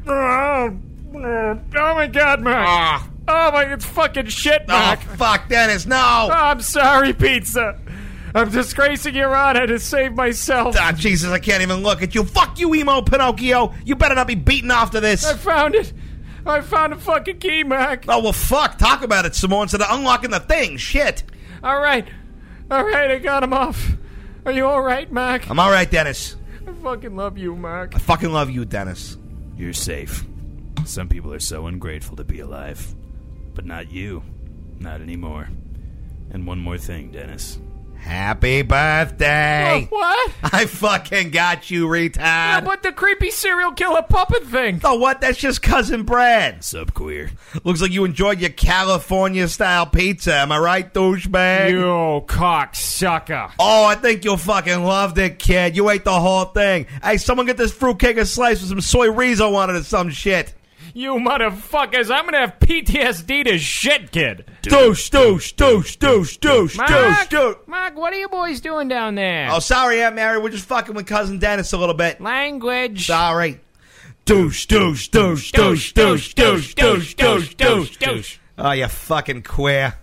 oh, 0.09 0.79
oh 1.15 1.95
my 1.95 2.07
god, 2.09 2.43
Mark. 2.43 2.57
Ah. 2.67 3.09
Oh 3.31 3.53
my, 3.53 3.65
it's 3.65 3.85
fucking 3.85 4.27
shit, 4.27 4.65
Oh, 4.69 4.97
fuck, 5.17 5.51
Dennis, 5.51 5.85
no. 5.85 5.97
Oh, 5.97 6.33
I'm 6.33 6.63
sorry, 6.63 7.13
pizza. 7.13 7.79
I'm 8.35 8.51
disgracing 8.51 9.15
your 9.15 9.37
honor 9.37 9.67
to 9.67 9.79
save 9.79 10.15
myself. 10.15 10.77
Ah, 10.79 10.93
Jesus, 10.93 11.31
I 11.31 11.39
can't 11.39 11.63
even 11.63 11.83
look 11.83 12.03
at 12.03 12.15
you. 12.15 12.25
Fuck 12.25 12.59
you, 12.59 12.75
emo 12.75 13.03
Pinocchio. 13.03 13.75
You 13.85 13.97
better 13.97 14.15
not 14.15 14.27
be 14.27 14.35
beaten 14.35 14.71
after 14.71 14.99
this. 15.01 15.27
I 15.27 15.37
found 15.37 15.75
it. 15.75 15.93
I 16.49 16.61
found 16.61 16.93
a 16.93 16.97
fucking 16.97 17.39
key, 17.39 17.65
Mac. 17.65 18.05
Oh, 18.09 18.23
well, 18.23 18.33
fuck. 18.33 18.79
Talk 18.79 19.03
about 19.03 19.27
it 19.27 19.35
some 19.35 19.51
more 19.51 19.63
instead 19.63 19.83
of 19.83 19.89
unlocking 19.91 20.31
the 20.31 20.41
thing. 20.41 20.77
Shit. 20.77 21.25
All 21.63 21.81
right. 21.81 22.07
All 22.71 22.85
right, 22.85 23.11
I 23.11 23.19
got 23.19 23.43
him 23.43 23.53
off. 23.53 23.93
Are 24.45 24.53
you 24.53 24.67
all 24.67 24.83
right, 24.83 25.11
Mac? 25.11 25.49
I'm 25.51 25.59
all 25.59 25.71
right, 25.71 25.91
Dennis. 25.91 26.37
I 26.67 26.73
fucking 26.73 27.17
love 27.17 27.39
you, 27.39 27.57
Mac. 27.57 27.95
I 27.95 27.99
fucking 27.99 28.33
love 28.33 28.51
you, 28.51 28.65
Dennis. 28.65 29.17
You're 29.57 29.73
safe. 29.73 30.25
Some 30.85 31.09
people 31.09 31.33
are 31.33 31.41
so 31.41 31.67
ungrateful 31.67 32.17
to 32.17 32.25
be 32.25 32.41
alive. 32.41 32.95
But 33.55 33.67
not 33.67 33.91
you. 33.91 34.23
Not 34.79 35.01
anymore. 35.01 35.49
And 36.31 36.47
one 36.47 36.59
more 36.59 36.79
thing, 36.79 37.11
Dennis. 37.11 37.59
Happy 38.01 38.63
birthday. 38.63 39.87
Oh, 39.91 39.97
what? 39.97 40.33
I 40.43 40.67
fucking 40.67 41.31
got 41.31 41.71
you, 41.71 41.87
retard. 41.87 42.17
Yeah, 42.17 42.61
retard. 42.61 42.65
but 42.65 42.83
the 42.83 42.93
creepy 42.93 43.31
serial 43.31 43.73
killer 43.73 44.03
puppet 44.03 44.45
thing. 44.47 44.81
Oh, 44.85 44.95
what? 44.97 45.21
That's 45.21 45.39
just 45.39 45.63
cousin 45.63 46.05
Brad. 46.05 46.65
Sub 46.65 46.95
queer. 46.95 47.31
Looks 47.65 47.83
like 47.83 47.91
you 47.91 48.05
enjoyed 48.05 48.41
your 48.41 48.51
California 48.51 49.47
style 49.49 49.87
pizza. 49.87 50.35
Am 50.37 50.53
I 50.53 50.59
right, 50.59 50.95
douchebag? 50.95 51.71
You 51.71 52.25
cocksucker. 52.27 53.53
Oh, 53.59 53.85
I 53.85 53.95
think 53.95 54.25
you'll 54.25 54.37
fucking 54.37 54.85
loved 54.85 55.19
it, 55.19 55.39
kid. 55.39 55.77
You 55.77 55.91
ate 55.91 56.05
the 56.05 56.19
whole 56.19 56.47
thing. 56.47 56.87
Hey, 57.03 57.19
someone 57.19 57.47
get 57.47 57.57
this 57.57 57.73
fruitcake 57.73 58.17
a 58.17 58.25
slice 58.25 58.61
with 58.61 58.71
some 58.71 58.81
soy 58.81 59.09
rizo 59.09 59.55
on 59.55 59.71
it 59.71 59.77
or 59.77 59.83
some 59.83 60.11
shit. 60.11 60.55
You 60.99 61.15
motherfuckers. 61.15 62.11
I'm 62.13 62.25
gonna 62.25 62.41
have 62.41 62.59
PTSD 62.59 63.45
to 63.45 63.57
shit, 63.57 64.11
kid. 64.11 64.47
Douche, 64.63 65.11
douche, 65.11 65.53
douche, 65.53 65.95
douche, 65.95 66.39
douche, 66.39 66.39
douche, 66.39 66.77
Mark, 66.77 67.29
douche. 67.29 67.57
Mark, 67.69 67.97
what 67.97 68.13
are 68.13 68.17
you 68.17 68.29
boys 68.29 68.61
doing 68.61 68.89
down 68.89 69.15
there? 69.15 69.49
Oh, 69.49 69.61
sorry, 69.61 70.03
Aunt 70.03 70.17
Mary. 70.17 70.41
We're 70.41 70.49
just 70.49 70.65
fucking 70.65 70.97
with 70.97 71.07
cousin 71.07 71.39
Dennis 71.39 71.73
a 71.73 71.79
little 71.79 71.95
bit. 71.95 72.21
Language. 72.21 73.07
Sorry. 73.07 73.61
Douche, 74.25 74.67
douche, 74.67 75.07
douche, 75.07 75.53
douche, 75.53 75.93
douche, 75.93 76.35
douche, 76.35 76.75
douche, 76.75 77.15
douche, 77.15 77.55
douche, 77.55 77.97
douche. 77.97 78.39
Oh, 78.59 78.73
you 78.73 78.89
fucking 78.89 79.45
queer. 79.45 79.95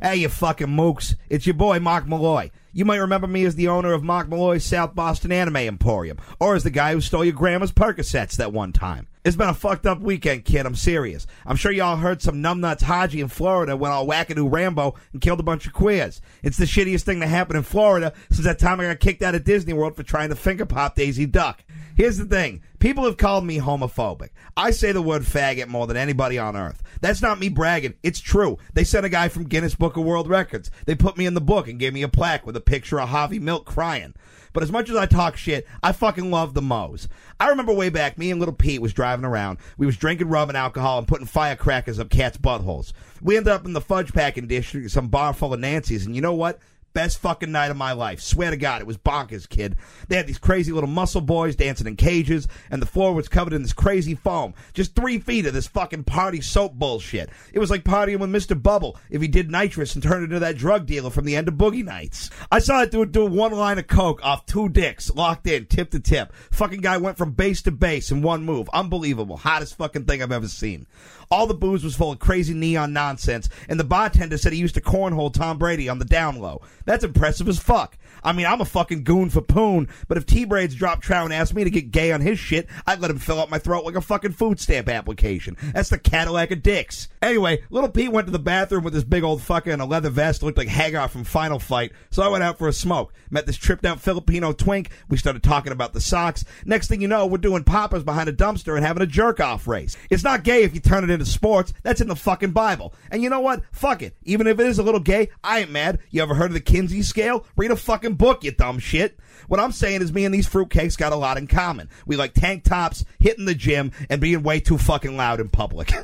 Hey, 0.00 0.14
you 0.14 0.28
fucking 0.28 0.68
mooks. 0.68 1.16
It's 1.28 1.44
your 1.44 1.54
boy, 1.54 1.80
Mark 1.80 2.06
Malloy. 2.06 2.52
You 2.72 2.84
might 2.84 2.98
remember 2.98 3.26
me 3.26 3.44
as 3.46 3.56
the 3.56 3.66
owner 3.66 3.92
of 3.92 4.04
Mark 4.04 4.28
Malloy's 4.28 4.64
South 4.64 4.94
Boston 4.94 5.32
Anime 5.32 5.56
Emporium, 5.56 6.18
or 6.38 6.54
as 6.54 6.62
the 6.62 6.70
guy 6.70 6.92
who 6.92 7.00
stole 7.00 7.24
your 7.24 7.34
grandma's 7.34 7.72
Percocets 7.72 8.36
that 8.36 8.52
one 8.52 8.72
time. 8.72 9.08
It's 9.24 9.36
been 9.36 9.48
a 9.48 9.54
fucked 9.54 9.86
up 9.86 10.00
weekend, 10.00 10.44
kid. 10.44 10.66
I'm 10.66 10.74
serious. 10.74 11.26
I'm 11.46 11.56
sure 11.56 11.72
y'all 11.72 11.96
heard 11.96 12.20
some 12.20 12.42
numbnuts 12.42 12.82
Haji 12.82 13.22
in 13.22 13.28
Florida 13.28 13.74
went 13.74 13.94
all 13.94 14.06
wackadoo 14.06 14.52
Rambo 14.52 14.96
and 15.14 15.22
killed 15.22 15.40
a 15.40 15.42
bunch 15.42 15.66
of 15.66 15.72
queers. 15.72 16.20
It's 16.42 16.58
the 16.58 16.66
shittiest 16.66 17.04
thing 17.04 17.20
to 17.20 17.26
happen 17.26 17.56
in 17.56 17.62
Florida 17.62 18.12
since 18.30 18.44
that 18.44 18.58
time 18.58 18.80
I 18.80 18.84
got 18.84 19.00
kicked 19.00 19.22
out 19.22 19.34
of 19.34 19.44
Disney 19.44 19.72
World 19.72 19.96
for 19.96 20.02
trying 20.02 20.28
to 20.28 20.36
finger 20.36 20.66
pop 20.66 20.94
Daisy 20.94 21.24
Duck. 21.24 21.64
Here's 21.96 22.18
the 22.18 22.26
thing. 22.26 22.62
People 22.80 23.04
have 23.04 23.16
called 23.16 23.46
me 23.46 23.60
homophobic. 23.60 24.28
I 24.58 24.72
say 24.72 24.92
the 24.92 25.00
word 25.00 25.22
faggot 25.22 25.68
more 25.68 25.86
than 25.86 25.96
anybody 25.96 26.38
on 26.38 26.54
earth. 26.54 26.82
That's 27.00 27.22
not 27.22 27.40
me 27.40 27.48
bragging. 27.48 27.94
It's 28.02 28.20
true. 28.20 28.58
They 28.74 28.84
sent 28.84 29.06
a 29.06 29.08
guy 29.08 29.30
from 29.30 29.44
Guinness 29.44 29.74
Book 29.74 29.96
of 29.96 30.04
World 30.04 30.28
Records. 30.28 30.70
They 30.84 30.94
put 30.94 31.16
me 31.16 31.24
in 31.24 31.32
the 31.32 31.40
book 31.40 31.66
and 31.66 31.78
gave 31.78 31.94
me 31.94 32.02
a 32.02 32.08
plaque 32.08 32.44
with 32.44 32.56
a 32.56 32.60
picture 32.60 33.00
of 33.00 33.08
Harvey 33.08 33.38
Milk 33.38 33.64
crying. 33.64 34.12
But 34.54 34.62
as 34.62 34.72
much 34.72 34.88
as 34.88 34.96
I 34.96 35.04
talk 35.04 35.36
shit, 35.36 35.66
I 35.82 35.92
fucking 35.92 36.30
love 36.30 36.54
the 36.54 36.62
Moes. 36.62 37.08
I 37.38 37.48
remember 37.48 37.74
way 37.74 37.90
back, 37.90 38.16
me 38.16 38.30
and 38.30 38.40
little 38.40 38.54
Pete 38.54 38.80
was 38.80 38.94
driving 38.94 39.26
around. 39.26 39.58
We 39.76 39.84
was 39.84 39.98
drinking 39.98 40.28
rum 40.28 40.48
and 40.48 40.56
alcohol 40.56 40.96
and 40.98 41.06
putting 41.08 41.26
firecrackers 41.26 41.98
up 41.98 42.08
cats' 42.08 42.38
buttholes. 42.38 42.92
We 43.20 43.36
ended 43.36 43.52
up 43.52 43.66
in 43.66 43.74
the 43.74 43.80
fudge 43.82 44.14
packing 44.14 44.46
district, 44.46 44.90
some 44.92 45.08
bar 45.08 45.34
full 45.34 45.52
of 45.52 45.60
Nancy's, 45.60 46.06
and 46.06 46.14
you 46.14 46.22
know 46.22 46.34
what? 46.34 46.60
Best 46.94 47.18
fucking 47.18 47.50
night 47.50 47.72
of 47.72 47.76
my 47.76 47.90
life. 47.90 48.20
Swear 48.20 48.52
to 48.52 48.56
God, 48.56 48.80
it 48.80 48.86
was 48.86 48.96
bonkers, 48.96 49.48
kid. 49.48 49.76
They 50.06 50.14
had 50.14 50.28
these 50.28 50.38
crazy 50.38 50.70
little 50.70 50.88
muscle 50.88 51.20
boys 51.20 51.56
dancing 51.56 51.88
in 51.88 51.96
cages, 51.96 52.46
and 52.70 52.80
the 52.80 52.86
floor 52.86 53.12
was 53.12 53.28
covered 53.28 53.52
in 53.52 53.62
this 53.62 53.72
crazy 53.72 54.14
foam. 54.14 54.54
Just 54.74 54.94
three 54.94 55.18
feet 55.18 55.44
of 55.44 55.54
this 55.54 55.66
fucking 55.66 56.04
party 56.04 56.40
soap 56.40 56.74
bullshit. 56.74 57.30
It 57.52 57.58
was 57.58 57.68
like 57.68 57.82
partying 57.82 58.20
with 58.20 58.30
Mr. 58.30 58.60
Bubble 58.60 58.96
if 59.10 59.20
he 59.20 59.26
did 59.26 59.50
nitrous 59.50 59.94
and 59.94 60.04
turned 60.04 60.22
into 60.22 60.38
that 60.38 60.56
drug 60.56 60.86
dealer 60.86 61.10
from 61.10 61.24
the 61.24 61.34
end 61.34 61.48
of 61.48 61.54
Boogie 61.54 61.84
Nights. 61.84 62.30
I 62.52 62.60
saw 62.60 62.82
it 62.82 62.92
do, 62.92 63.04
do 63.04 63.26
one 63.26 63.50
line 63.50 63.80
of 63.80 63.88
coke 63.88 64.24
off 64.24 64.46
two 64.46 64.68
dicks, 64.68 65.12
locked 65.12 65.48
in, 65.48 65.66
tip 65.66 65.90
to 65.90 65.98
tip. 65.98 66.32
Fucking 66.52 66.80
guy 66.80 66.98
went 66.98 67.18
from 67.18 67.32
base 67.32 67.60
to 67.62 67.72
base 67.72 68.12
in 68.12 68.22
one 68.22 68.44
move. 68.44 68.68
Unbelievable. 68.72 69.36
Hottest 69.36 69.76
fucking 69.76 70.04
thing 70.04 70.22
I've 70.22 70.30
ever 70.30 70.46
seen. 70.46 70.86
All 71.30 71.46
the 71.46 71.54
booze 71.54 71.84
was 71.84 71.96
full 71.96 72.12
of 72.12 72.18
crazy 72.18 72.54
neon 72.54 72.92
nonsense, 72.92 73.48
and 73.68 73.78
the 73.78 73.84
bartender 73.84 74.38
said 74.38 74.52
he 74.52 74.58
used 74.58 74.74
to 74.74 74.80
cornhole 74.80 75.32
Tom 75.32 75.58
Brady 75.58 75.88
on 75.88 75.98
the 75.98 76.04
down 76.04 76.38
low. 76.38 76.62
That's 76.84 77.04
impressive 77.04 77.48
as 77.48 77.58
fuck. 77.58 77.96
I 78.24 78.32
mean, 78.32 78.46
I'm 78.46 78.60
a 78.60 78.64
fucking 78.64 79.04
goon 79.04 79.30
for 79.30 79.42
poon, 79.42 79.88
but 80.08 80.16
if 80.16 80.24
T-Braids 80.26 80.74
dropped 80.74 81.02
trout 81.02 81.26
and 81.26 81.34
asked 81.34 81.54
me 81.54 81.64
to 81.64 81.70
get 81.70 81.90
gay 81.90 82.10
on 82.10 82.20
his 82.20 82.38
shit, 82.38 82.68
I'd 82.86 83.00
let 83.00 83.10
him 83.10 83.18
fill 83.18 83.38
up 83.38 83.50
my 83.50 83.58
throat 83.58 83.84
like 83.84 83.96
a 83.96 84.00
fucking 84.00 84.32
food 84.32 84.58
stamp 84.58 84.88
application. 84.88 85.56
That's 85.74 85.90
the 85.90 85.98
Cadillac 85.98 86.50
of 86.50 86.62
dicks. 86.62 87.08
Anyway, 87.20 87.62
little 87.70 87.90
Pete 87.90 88.12
went 88.12 88.26
to 88.26 88.32
the 88.32 88.38
bathroom 88.38 88.84
with 88.84 88.94
this 88.94 89.04
big 89.04 89.22
old 89.22 89.40
fucker 89.40 89.72
in 89.72 89.80
a 89.80 89.86
leather 89.86 90.10
vest, 90.10 90.42
looked 90.42 90.58
like 90.58 90.68
Haggar 90.68 91.08
from 91.08 91.24
Final 91.24 91.58
Fight, 91.58 91.92
so 92.10 92.22
I 92.22 92.28
went 92.28 92.44
out 92.44 92.58
for 92.58 92.68
a 92.68 92.72
smoke. 92.72 93.12
Met 93.30 93.46
this 93.46 93.56
tripped 93.56 93.84
out 93.84 94.00
Filipino 94.00 94.52
twink, 94.52 94.90
we 95.08 95.16
started 95.16 95.42
talking 95.42 95.72
about 95.72 95.92
the 95.92 96.00
Sox. 96.00 96.44
Next 96.64 96.88
thing 96.88 97.02
you 97.02 97.08
know, 97.08 97.26
we're 97.26 97.38
doing 97.38 97.64
poppers 97.64 98.04
behind 98.04 98.28
a 98.28 98.32
dumpster 98.32 98.76
and 98.76 98.84
having 98.84 99.02
a 99.02 99.06
jerk-off 99.06 99.68
race. 99.68 99.96
It's 100.08 100.24
not 100.24 100.44
gay 100.44 100.62
if 100.62 100.74
you 100.74 100.80
turn 100.80 101.04
it 101.04 101.10
into 101.10 101.26
sports, 101.26 101.72
that's 101.82 102.00
in 102.00 102.08
the 102.08 102.16
fucking 102.16 102.52
Bible. 102.52 102.94
And 103.10 103.22
you 103.22 103.28
know 103.28 103.40
what? 103.40 103.62
Fuck 103.72 104.02
it. 104.02 104.16
Even 104.24 104.46
if 104.46 104.58
it 104.58 104.66
is 104.66 104.78
a 104.78 104.82
little 104.82 105.00
gay, 105.00 105.28
I 105.42 105.60
ain't 105.60 105.70
mad. 105.70 105.98
You 106.10 106.22
ever 106.22 106.34
heard 106.34 106.50
of 106.50 106.54
the 106.54 106.60
Kinsey 106.60 107.02
scale? 107.02 107.44
Read 107.56 107.70
a 107.70 107.76
fucking 107.76 108.13
book, 108.14 108.44
you 108.44 108.52
dumb 108.52 108.78
shit. 108.78 109.18
What 109.48 109.60
I'm 109.60 109.72
saying 109.72 110.02
is 110.02 110.12
me 110.12 110.24
and 110.24 110.34
these 110.34 110.48
fruitcakes 110.48 110.96
got 110.96 111.12
a 111.12 111.16
lot 111.16 111.36
in 111.36 111.46
common. 111.46 111.88
We 112.06 112.16
like 112.16 112.32
tank 112.32 112.64
tops, 112.64 113.04
hitting 113.18 113.44
the 113.44 113.54
gym, 113.54 113.92
and 114.08 114.20
being 114.20 114.42
way 114.42 114.60
too 114.60 114.78
fucking 114.78 115.16
loud 115.16 115.40
in 115.40 115.48
public. 115.48 115.92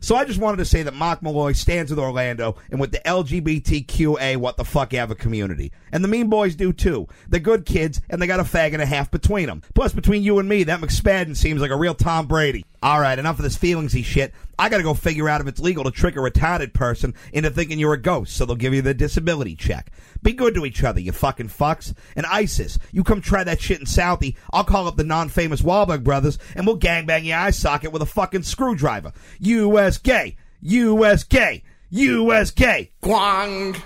So 0.00 0.14
I 0.14 0.24
just 0.24 0.38
wanted 0.38 0.58
to 0.58 0.64
say 0.64 0.82
that 0.84 0.94
Mark 0.94 1.22
Malloy 1.22 1.52
stands 1.52 1.90
with 1.90 1.98
Orlando 1.98 2.56
and 2.70 2.80
with 2.80 2.92
the 2.92 3.00
LGBTQA 3.00 4.36
what 4.36 4.56
the 4.56 4.64
fuck 4.64 4.94
ever 4.94 5.14
community. 5.14 5.72
And 5.90 6.04
the 6.04 6.08
Mean 6.08 6.28
Boys 6.28 6.54
do 6.54 6.72
too. 6.72 7.08
They're 7.28 7.40
good 7.40 7.66
kids 7.66 8.00
and 8.08 8.20
they 8.20 8.26
got 8.26 8.40
a 8.40 8.44
fag 8.44 8.74
and 8.74 8.82
a 8.82 8.86
half 8.86 9.10
between 9.10 9.46
them. 9.46 9.62
Plus 9.74 9.92
between 9.92 10.22
you 10.22 10.38
and 10.38 10.48
me, 10.48 10.64
that 10.64 10.80
McSpadden 10.80 11.36
seems 11.36 11.60
like 11.60 11.70
a 11.70 11.76
real 11.76 11.94
Tom 11.94 12.26
Brady. 12.26 12.64
Alright, 12.80 13.18
enough 13.18 13.38
of 13.38 13.42
this 13.42 13.58
feelingsy 13.58 14.04
shit. 14.04 14.32
I 14.56 14.68
gotta 14.68 14.84
go 14.84 14.94
figure 14.94 15.28
out 15.28 15.40
if 15.40 15.48
it's 15.48 15.60
legal 15.60 15.82
to 15.84 15.90
trick 15.90 16.14
a 16.14 16.20
retarded 16.20 16.72
person 16.72 17.14
into 17.32 17.50
thinking 17.50 17.78
you're 17.78 17.94
a 17.94 18.00
ghost 18.00 18.36
so 18.36 18.44
they'll 18.44 18.54
give 18.54 18.72
you 18.72 18.82
the 18.82 18.94
disability 18.94 19.56
check. 19.56 19.90
Be 20.22 20.32
good 20.32 20.54
to 20.54 20.64
each 20.64 20.84
other, 20.84 21.00
you 21.00 21.10
fucking 21.10 21.48
fucks. 21.48 21.92
And 22.14 22.24
ISIS, 22.26 22.78
you 22.92 23.02
come 23.02 23.20
try 23.20 23.42
that 23.42 23.60
shit 23.60 23.80
in 23.80 23.86
Southie, 23.86 24.36
I'll 24.52 24.64
call 24.64 24.86
up 24.86 24.96
the 24.96 25.04
non-famous 25.04 25.62
Wahlberg 25.62 26.04
brothers 26.04 26.38
and 26.54 26.66
we'll 26.66 26.78
gangbang 26.78 27.24
your 27.24 27.38
eye 27.38 27.50
socket 27.50 27.90
with 27.90 28.02
a 28.02 28.06
fucking 28.06 28.44
screwdriver. 28.44 29.12
US 29.40 29.98
gay! 29.98 30.36
US 30.60 31.24
gay! 31.24 31.64
US 31.90 32.50
gay! 32.52 32.92
Guang! 33.02 33.80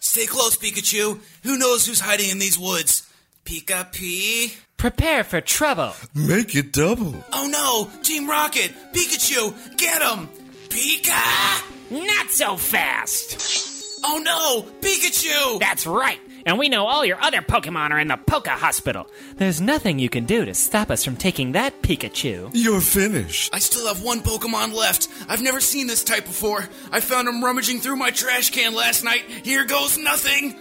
Stay 0.00 0.26
close, 0.26 0.56
Pikachu. 0.56 1.20
Who 1.44 1.56
knows 1.58 1.86
who's 1.86 2.00
hiding 2.00 2.30
in 2.30 2.40
these 2.40 2.58
woods? 2.58 3.08
Pika 3.50 3.90
P. 3.90 4.54
Prepare 4.76 5.24
for 5.24 5.40
trouble. 5.40 5.92
Make 6.14 6.54
it 6.54 6.72
double. 6.72 7.16
Oh 7.32 7.48
no! 7.50 8.00
Team 8.04 8.30
Rocket! 8.30 8.70
Pikachu! 8.92 9.76
Get 9.76 10.00
him! 10.00 10.28
Pika! 10.68 11.60
Not 11.90 12.30
so 12.30 12.56
fast. 12.56 13.98
Oh 14.04 14.22
no! 14.22 14.70
Pikachu! 14.80 15.58
That's 15.58 15.84
right. 15.84 16.20
And 16.46 16.60
we 16.60 16.68
know 16.68 16.86
all 16.86 17.04
your 17.04 17.20
other 17.20 17.42
Pokemon 17.42 17.90
are 17.90 17.98
in 17.98 18.06
the 18.06 18.18
Poka 18.18 18.50
Hospital. 18.50 19.08
There's 19.34 19.60
nothing 19.60 19.98
you 19.98 20.08
can 20.08 20.26
do 20.26 20.44
to 20.44 20.54
stop 20.54 20.88
us 20.88 21.04
from 21.04 21.16
taking 21.16 21.50
that 21.52 21.82
Pikachu. 21.82 22.50
You're 22.54 22.80
finished. 22.80 23.52
I 23.52 23.58
still 23.58 23.88
have 23.88 24.04
one 24.04 24.20
Pokemon 24.20 24.74
left. 24.74 25.08
I've 25.28 25.42
never 25.42 25.58
seen 25.58 25.88
this 25.88 26.04
type 26.04 26.24
before. 26.24 26.68
I 26.92 27.00
found 27.00 27.26
him 27.26 27.42
rummaging 27.42 27.80
through 27.80 27.96
my 27.96 28.12
trash 28.12 28.50
can 28.50 28.76
last 28.76 29.02
night. 29.02 29.24
Here 29.42 29.64
goes 29.64 29.98
nothing. 29.98 30.54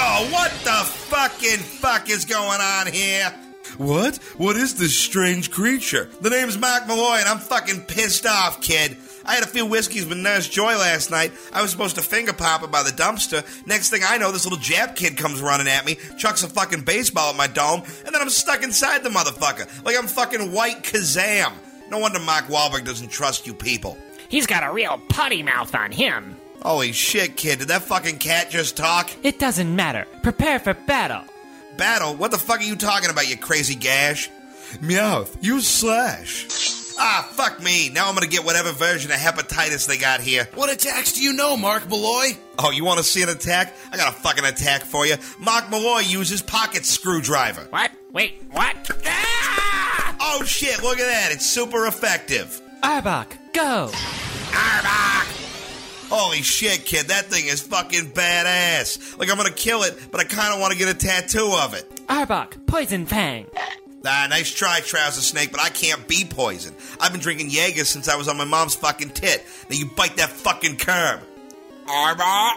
Oh, 0.00 0.28
what 0.30 0.52
the 0.62 0.84
fucking 0.86 1.58
fuck 1.58 2.08
is 2.08 2.24
going 2.24 2.60
on 2.60 2.86
here? 2.86 3.34
What? 3.78 4.16
What 4.36 4.56
is 4.56 4.76
this 4.76 4.96
strange 4.96 5.50
creature? 5.50 6.08
The 6.20 6.30
name's 6.30 6.56
Mark 6.56 6.86
Malloy, 6.86 7.16
and 7.16 7.28
I'm 7.28 7.38
fucking 7.38 7.82
pissed 7.82 8.24
off, 8.24 8.60
kid. 8.60 8.96
I 9.24 9.34
had 9.34 9.42
a 9.42 9.48
few 9.48 9.66
whiskeys 9.66 10.06
with 10.06 10.18
Nurse 10.18 10.48
Joy 10.48 10.76
last 10.78 11.10
night. 11.10 11.32
I 11.52 11.62
was 11.62 11.72
supposed 11.72 11.96
to 11.96 12.02
finger 12.02 12.32
pop 12.32 12.62
it 12.62 12.70
by 12.70 12.82
the 12.82 12.90
dumpster. 12.90 13.44
Next 13.66 13.90
thing 13.90 14.02
I 14.06 14.18
know, 14.18 14.32
this 14.32 14.46
little 14.46 14.58
Jap 14.58 14.94
kid 14.94 15.16
comes 15.16 15.42
running 15.42 15.68
at 15.68 15.84
me, 15.84 15.98
chucks 16.16 16.44
a 16.44 16.48
fucking 16.48 16.82
baseball 16.82 17.30
at 17.30 17.36
my 17.36 17.46
dome, 17.48 17.82
and 18.06 18.14
then 18.14 18.22
I'm 18.22 18.30
stuck 18.30 18.62
inside 18.62 19.02
the 19.02 19.10
motherfucker. 19.10 19.84
Like 19.84 19.98
I'm 19.98 20.06
fucking 20.06 20.52
white 20.52 20.82
Kazaam. 20.84 21.52
No 21.90 21.98
wonder 21.98 22.20
Mark 22.20 22.46
Wahlberg 22.46 22.84
doesn't 22.84 23.08
trust 23.08 23.46
you 23.46 23.52
people. 23.52 23.98
He's 24.28 24.46
got 24.46 24.62
a 24.62 24.72
real 24.72 25.00
putty 25.08 25.42
mouth 25.42 25.74
on 25.74 25.92
him. 25.92 26.37
Holy 26.62 26.92
shit, 26.92 27.36
kid. 27.36 27.60
Did 27.60 27.68
that 27.68 27.82
fucking 27.82 28.18
cat 28.18 28.50
just 28.50 28.76
talk? 28.76 29.10
It 29.22 29.38
doesn't 29.38 29.74
matter. 29.74 30.06
Prepare 30.22 30.58
for 30.58 30.74
battle. 30.74 31.22
Battle? 31.76 32.14
What 32.14 32.30
the 32.30 32.38
fuck 32.38 32.60
are 32.60 32.64
you 32.64 32.76
talking 32.76 33.10
about, 33.10 33.28
you 33.28 33.36
crazy 33.36 33.74
gash? 33.74 34.28
Meowth, 34.82 35.36
use 35.40 35.66
slash. 35.66 36.46
Ah, 36.98 37.28
fuck 37.30 37.62
me. 37.62 37.90
Now 37.90 38.08
I'm 38.08 38.14
gonna 38.14 38.26
get 38.26 38.44
whatever 38.44 38.72
version 38.72 39.12
of 39.12 39.18
hepatitis 39.18 39.86
they 39.86 39.96
got 39.98 40.20
here. 40.20 40.48
What 40.54 40.70
attacks 40.70 41.12
do 41.12 41.22
you 41.22 41.32
know, 41.32 41.56
Mark 41.56 41.88
Malloy? 41.88 42.36
Oh, 42.58 42.70
you 42.70 42.84
wanna 42.84 43.04
see 43.04 43.22
an 43.22 43.28
attack? 43.28 43.74
I 43.92 43.96
got 43.96 44.12
a 44.12 44.16
fucking 44.16 44.44
attack 44.44 44.82
for 44.82 45.06
you. 45.06 45.14
Mark 45.38 45.70
Malloy 45.70 46.00
uses 46.00 46.42
pocket 46.42 46.84
screwdriver. 46.84 47.68
What? 47.70 47.92
Wait, 48.12 48.42
what? 48.50 48.76
Ah! 49.06 50.16
Oh 50.20 50.44
shit, 50.44 50.82
look 50.82 50.98
at 50.98 51.06
that. 51.06 51.30
It's 51.30 51.46
super 51.46 51.86
effective. 51.86 52.60
Arbok, 52.82 53.28
go. 53.54 53.90
Arbok! 54.50 55.47
Holy 56.08 56.42
shit, 56.42 56.84
kid, 56.84 57.08
that 57.08 57.26
thing 57.26 57.46
is 57.46 57.60
fucking 57.60 58.12
badass. 58.12 59.18
Like, 59.18 59.30
I'm 59.30 59.36
gonna 59.36 59.50
kill 59.50 59.82
it, 59.82 59.98
but 60.10 60.20
I 60.20 60.24
kinda 60.24 60.58
wanna 60.58 60.74
get 60.74 60.88
a 60.88 60.94
tattoo 60.94 61.52
of 61.52 61.74
it. 61.74 62.06
Arbok, 62.06 62.66
poison 62.66 63.04
fang. 63.06 63.46
Ah, 64.06 64.26
nice 64.30 64.50
try, 64.50 64.80
Trouser 64.80 65.20
Snake, 65.20 65.50
but 65.52 65.60
I 65.60 65.68
can't 65.68 66.06
be 66.08 66.24
poisoned. 66.24 66.76
I've 66.98 67.12
been 67.12 67.20
drinking 67.20 67.50
Jaeger 67.50 67.84
since 67.84 68.08
I 68.08 68.16
was 68.16 68.26
on 68.28 68.38
my 68.38 68.44
mom's 68.44 68.74
fucking 68.74 69.10
tit. 69.10 69.44
Now 69.68 69.76
you 69.76 69.86
bite 69.86 70.16
that 70.16 70.30
fucking 70.30 70.76
curb. 70.76 71.20
Arbok! 71.86 72.52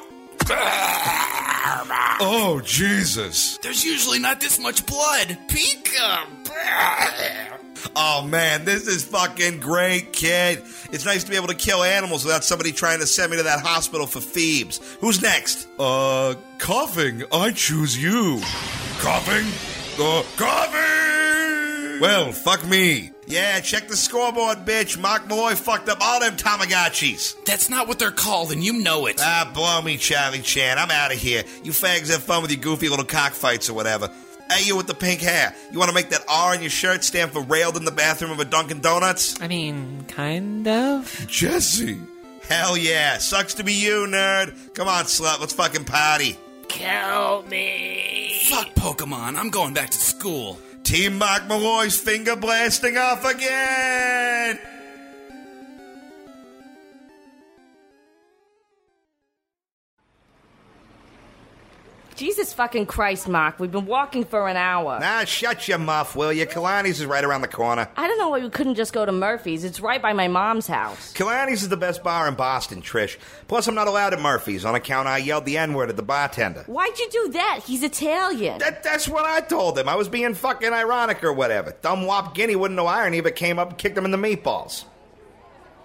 Oh, 2.24 2.62
Jesus. 2.63 3.58
There's 3.62 3.84
usually 3.84 4.20
not 4.20 4.39
this 4.39 4.60
much 4.60 4.86
blood. 4.86 5.38
Pika! 5.48 6.27
Oh 7.95 8.23
man, 8.27 8.65
this 8.65 8.88
is 8.88 9.03
fucking 9.03 9.59
great, 9.59 10.13
kid. 10.13 10.63
It's 10.91 11.05
nice 11.05 11.23
to 11.23 11.29
be 11.29 11.35
able 11.35 11.47
to 11.47 11.55
kill 11.55 11.83
animals 11.83 12.23
without 12.23 12.43
somebody 12.43 12.71
trying 12.71 13.00
to 13.00 13.07
send 13.07 13.31
me 13.31 13.38
to 13.38 13.43
that 13.43 13.61
hospital 13.61 14.07
for 14.07 14.19
Phoebes. 14.19 14.79
Who's 15.00 15.21
next? 15.21 15.67
Uh, 15.79 16.35
Koffing, 16.57 17.23
I 17.31 17.51
choose 17.51 18.01
you. 18.01 18.38
Koffing? 19.00 19.47
Uh, 19.99 20.23
Koffing! 20.38 22.01
Well, 22.01 22.32
fuck 22.32 22.65
me. 22.65 23.12
Yeah, 23.27 23.60
check 23.60 23.88
the 23.88 23.95
scoreboard, 23.95 24.65
bitch. 24.65 24.99
Mark 24.99 25.27
Malloy 25.27 25.56
fucked 25.56 25.88
up 25.88 25.99
all 26.01 26.19
them 26.19 26.36
Tamagotchis. 26.36 27.45
That's 27.45 27.69
not 27.69 27.88
what 27.88 27.99
they're 27.99 28.12
called, 28.12 28.51
and 28.51 28.63
you 28.63 28.73
know 28.73 29.06
it. 29.06 29.17
Ah, 29.19 29.49
blow 29.53 29.82
me, 29.82 29.97
Charlie 29.97 30.39
Chan. 30.39 30.77
I'm 30.77 30.91
out 30.91 31.13
of 31.13 31.19
here. 31.19 31.43
You 31.63 31.71
fags 31.71 32.12
have 32.12 32.23
fun 32.23 32.41
with 32.41 32.51
your 32.51 32.60
goofy 32.60 32.89
little 32.89 33.06
cockfights 33.06 33.69
or 33.69 33.73
whatever. 33.73 34.10
Hey, 34.51 34.65
you 34.65 34.75
with 34.75 34.87
the 34.87 34.93
pink 34.93 35.21
hair. 35.21 35.55
You 35.71 35.79
want 35.79 35.87
to 35.87 35.95
make 35.95 36.09
that 36.09 36.25
R 36.27 36.53
on 36.53 36.59
your 36.59 36.69
shirt 36.69 37.05
stand 37.05 37.31
for 37.31 37.41
railed 37.41 37.77
in 37.77 37.85
the 37.85 37.91
bathroom 37.91 38.31
of 38.31 38.39
a 38.41 38.45
Dunkin' 38.45 38.81
Donuts? 38.81 39.41
I 39.41 39.47
mean, 39.47 40.03
kind 40.09 40.67
of. 40.67 41.25
Jessie. 41.25 42.01
Hell 42.49 42.75
yeah. 42.75 43.17
Sucks 43.17 43.53
to 43.55 43.63
be 43.63 43.71
you, 43.71 44.07
nerd. 44.09 44.53
Come 44.73 44.89
on, 44.89 45.05
slut. 45.05 45.39
Let's 45.39 45.53
fucking 45.53 45.85
party. 45.85 46.37
Kill 46.67 47.43
me. 47.43 48.41
Fuck 48.49 48.73
Pokemon. 48.75 49.37
I'm 49.37 49.51
going 49.51 49.73
back 49.73 49.89
to 49.91 49.97
school. 49.97 50.59
Team 50.83 51.17
Mark 51.17 51.47
Malloy's 51.47 51.97
finger 51.97 52.35
blasting 52.35 52.97
off 52.97 53.23
again. 53.23 54.20
Jesus 62.21 62.53
fucking 62.53 62.86
Christ, 62.86 63.27
Mark. 63.27 63.60
We've 63.60 63.71
been 63.71 63.88
walking 63.88 64.25
for 64.25 64.47
an 64.47 64.55
hour. 64.55 64.99
Nah, 64.99 65.23
shut 65.23 65.67
your 65.67 65.79
muff, 65.79 66.15
will 66.15 66.31
you? 66.31 66.45
Kalani's 66.45 66.99
is 66.99 67.07
right 67.07 67.23
around 67.23 67.41
the 67.41 67.47
corner. 67.47 67.89
I 67.97 68.07
don't 68.07 68.19
know 68.19 68.29
why 68.29 68.41
we 68.41 68.49
couldn't 68.51 68.75
just 68.75 68.93
go 68.93 69.03
to 69.03 69.12
Murphy's. 69.12 69.63
It's 69.63 69.79
right 69.79 69.99
by 69.99 70.13
my 70.13 70.27
mom's 70.27 70.67
house. 70.67 71.13
Kalani's 71.13 71.63
is 71.63 71.69
the 71.69 71.77
best 71.77 72.03
bar 72.03 72.27
in 72.27 72.36
Boston, 72.36 72.84
Trish. 72.84 73.17
Plus, 73.47 73.67
I'm 73.67 73.73
not 73.73 73.88
allowed 73.88 74.13
at 74.13 74.21
Murphy's 74.21 74.65
on 74.65 74.75
account 74.75 75.07
I 75.07 75.17
yelled 75.17 75.45
the 75.45 75.57
N 75.57 75.73
word 75.73 75.89
at 75.89 75.95
the 75.95 76.03
bartender. 76.03 76.63
Why'd 76.67 76.99
you 76.99 77.10
do 77.10 77.29
that? 77.31 77.62
He's 77.65 77.81
Italian. 77.81 78.60
That, 78.60 78.84
that's 78.84 79.07
what 79.07 79.25
I 79.25 79.41
told 79.41 79.79
him. 79.79 79.89
I 79.89 79.95
was 79.95 80.07
being 80.07 80.36
fucking 80.36 80.73
ironic 80.73 81.23
or 81.23 81.34
whatever. 81.34 81.75
Dumb 81.81 82.05
wop 82.05 82.36
guinea 82.36 82.55
wouldn't 82.55 82.75
know 82.75 82.86
irony 82.86 83.17
if 83.17 83.25
it 83.25 83.36
came 83.36 83.57
up 83.57 83.69
and 83.69 83.77
kicked 83.79 83.97
him 83.97 84.05
in 84.05 84.12
the 84.12 84.17
meatballs. 84.17 84.84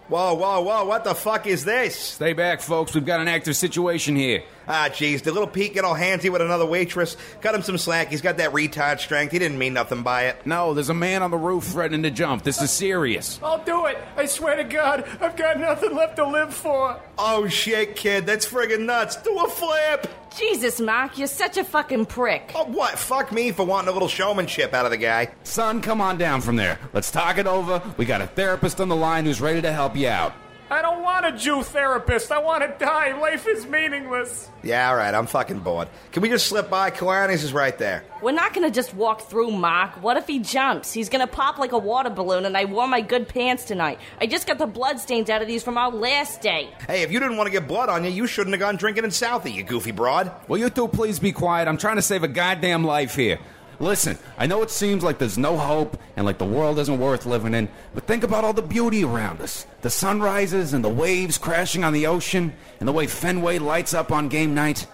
Whoa, 0.08 0.34
whoa, 0.34 0.60
whoa, 0.60 0.84
what 0.84 1.02
the 1.02 1.14
fuck 1.14 1.46
is 1.46 1.64
this? 1.64 1.96
Stay 1.96 2.34
back, 2.34 2.60
folks. 2.60 2.94
We've 2.94 3.06
got 3.06 3.20
an 3.20 3.26
active 3.26 3.56
situation 3.56 4.14
here. 4.16 4.44
Ah, 4.68 4.88
jeez, 4.90 5.22
the 5.22 5.32
little 5.32 5.48
Pete 5.48 5.74
get 5.74 5.84
all 5.84 5.94
handsy 5.94 6.30
with 6.30 6.42
another 6.42 6.66
waitress. 6.66 7.16
Cut 7.40 7.54
him 7.54 7.62
some 7.62 7.78
slack. 7.78 8.08
He's 8.08 8.20
got 8.20 8.38
that 8.38 8.52
retard 8.52 9.00
strength. 9.00 9.32
He 9.32 9.38
didn't 9.38 9.58
mean 9.58 9.74
nothing 9.74 10.02
by 10.02 10.26
it. 10.26 10.44
No, 10.46 10.74
there's 10.74 10.90
a 10.90 10.94
man 10.94 11.22
on 11.22 11.30
the 11.30 11.36
roof 11.36 11.64
threatening 11.64 12.02
to 12.02 12.10
jump. 12.10 12.42
This 12.42 12.60
is 12.60 12.70
serious. 12.70 13.38
I'll 13.42 13.62
do 13.64 13.86
it. 13.86 13.98
I 14.16 14.26
swear 14.26 14.56
to 14.56 14.64
God, 14.64 15.08
I've 15.20 15.36
got 15.36 15.60
nothing 15.60 15.94
left 15.94 16.16
to 16.16 16.26
live 16.26 16.52
for. 16.52 17.00
Oh 17.18 17.46
shit, 17.48 17.96
kid, 17.96 18.26
that's 18.26 18.46
friggin' 18.46 18.86
nuts. 18.86 19.16
Do 19.16 19.38
a 19.38 19.48
flip. 19.48 20.08
Jesus, 20.36 20.80
Mark, 20.80 21.16
you're 21.16 21.28
such 21.28 21.56
a 21.56 21.64
fucking 21.64 22.06
prick. 22.06 22.52
Oh, 22.54 22.64
what? 22.64 22.98
Fuck 22.98 23.32
me 23.32 23.52
for 23.52 23.64
wanting 23.64 23.88
a 23.88 23.92
little 23.92 24.08
showmanship 24.08 24.74
out 24.74 24.84
of 24.84 24.90
the 24.90 24.98
guy. 24.98 25.30
Son, 25.44 25.80
come 25.80 26.00
on 26.00 26.18
down 26.18 26.42
from 26.42 26.56
there. 26.56 26.78
Let's 26.92 27.10
talk 27.10 27.38
it 27.38 27.46
over. 27.46 27.82
We 27.96 28.04
got 28.04 28.20
a 28.20 28.26
therapist 28.26 28.80
on 28.80 28.88
the 28.88 28.96
line 28.96 29.24
who's 29.24 29.40
ready 29.40 29.62
to 29.62 29.72
help 29.72 29.96
you 29.96 30.08
out. 30.08 30.34
I 30.68 30.82
don't 30.82 31.00
want 31.00 31.24
a 31.24 31.30
Jew 31.30 31.62
therapist. 31.62 32.32
I 32.32 32.38
want 32.38 32.64
to 32.64 32.84
die. 32.84 33.16
Life 33.20 33.46
is 33.46 33.64
meaningless. 33.66 34.50
Yeah, 34.64 34.88
all 34.88 34.96
right, 34.96 35.14
I'm 35.14 35.26
fucking 35.26 35.60
bored. 35.60 35.86
Can 36.10 36.22
we 36.22 36.28
just 36.28 36.48
slip 36.48 36.68
by? 36.68 36.90
Kalani's 36.90 37.44
is 37.44 37.52
right 37.52 37.78
there. 37.78 38.02
We're 38.20 38.32
not 38.32 38.52
gonna 38.52 38.72
just 38.72 38.92
walk 38.92 39.22
through, 39.22 39.52
Mark. 39.52 40.02
What 40.02 40.16
if 40.16 40.26
he 40.26 40.40
jumps? 40.40 40.92
He's 40.92 41.08
gonna 41.08 41.28
pop 41.28 41.58
like 41.58 41.70
a 41.70 41.78
water 41.78 42.10
balloon, 42.10 42.46
and 42.46 42.56
I 42.56 42.64
wore 42.64 42.88
my 42.88 43.00
good 43.00 43.28
pants 43.28 43.64
tonight. 43.64 44.00
I 44.20 44.26
just 44.26 44.48
got 44.48 44.58
the 44.58 44.66
blood 44.66 44.98
stains 44.98 45.30
out 45.30 45.40
of 45.40 45.46
these 45.46 45.62
from 45.62 45.78
our 45.78 45.92
last 45.92 46.40
date. 46.40 46.70
Hey, 46.88 47.02
if 47.02 47.12
you 47.12 47.20
didn't 47.20 47.36
want 47.36 47.46
to 47.46 47.52
get 47.52 47.68
blood 47.68 47.88
on 47.88 48.04
you, 48.04 48.10
you 48.10 48.26
shouldn't 48.26 48.54
have 48.54 48.60
gone 48.60 48.74
drinking 48.74 49.04
in 49.04 49.10
Southie, 49.10 49.54
you 49.54 49.62
goofy 49.62 49.92
broad. 49.92 50.32
Will 50.48 50.58
you 50.58 50.68
two 50.68 50.88
please 50.88 51.20
be 51.20 51.30
quiet? 51.30 51.68
I'm 51.68 51.78
trying 51.78 51.96
to 51.96 52.02
save 52.02 52.24
a 52.24 52.28
goddamn 52.28 52.82
life 52.82 53.14
here. 53.14 53.38
Listen, 53.78 54.18
I 54.38 54.46
know 54.46 54.62
it 54.62 54.70
seems 54.70 55.04
like 55.04 55.18
there's 55.18 55.36
no 55.36 55.58
hope 55.58 56.00
and 56.16 56.24
like 56.24 56.38
the 56.38 56.46
world 56.46 56.78
isn't 56.78 56.98
worth 56.98 57.26
living 57.26 57.52
in, 57.52 57.68
but 57.94 58.06
think 58.06 58.24
about 58.24 58.44
all 58.44 58.54
the 58.54 58.62
beauty 58.62 59.04
around 59.04 59.40
us. 59.42 59.66
The 59.82 59.90
sunrises 59.90 60.72
and 60.72 60.82
the 60.82 60.88
waves 60.88 61.36
crashing 61.36 61.84
on 61.84 61.92
the 61.92 62.06
ocean 62.06 62.54
and 62.80 62.88
the 62.88 62.92
way 62.92 63.06
Fenway 63.06 63.58
lights 63.58 63.92
up 63.92 64.10
on 64.10 64.28
game 64.28 64.54
night. 64.54 64.86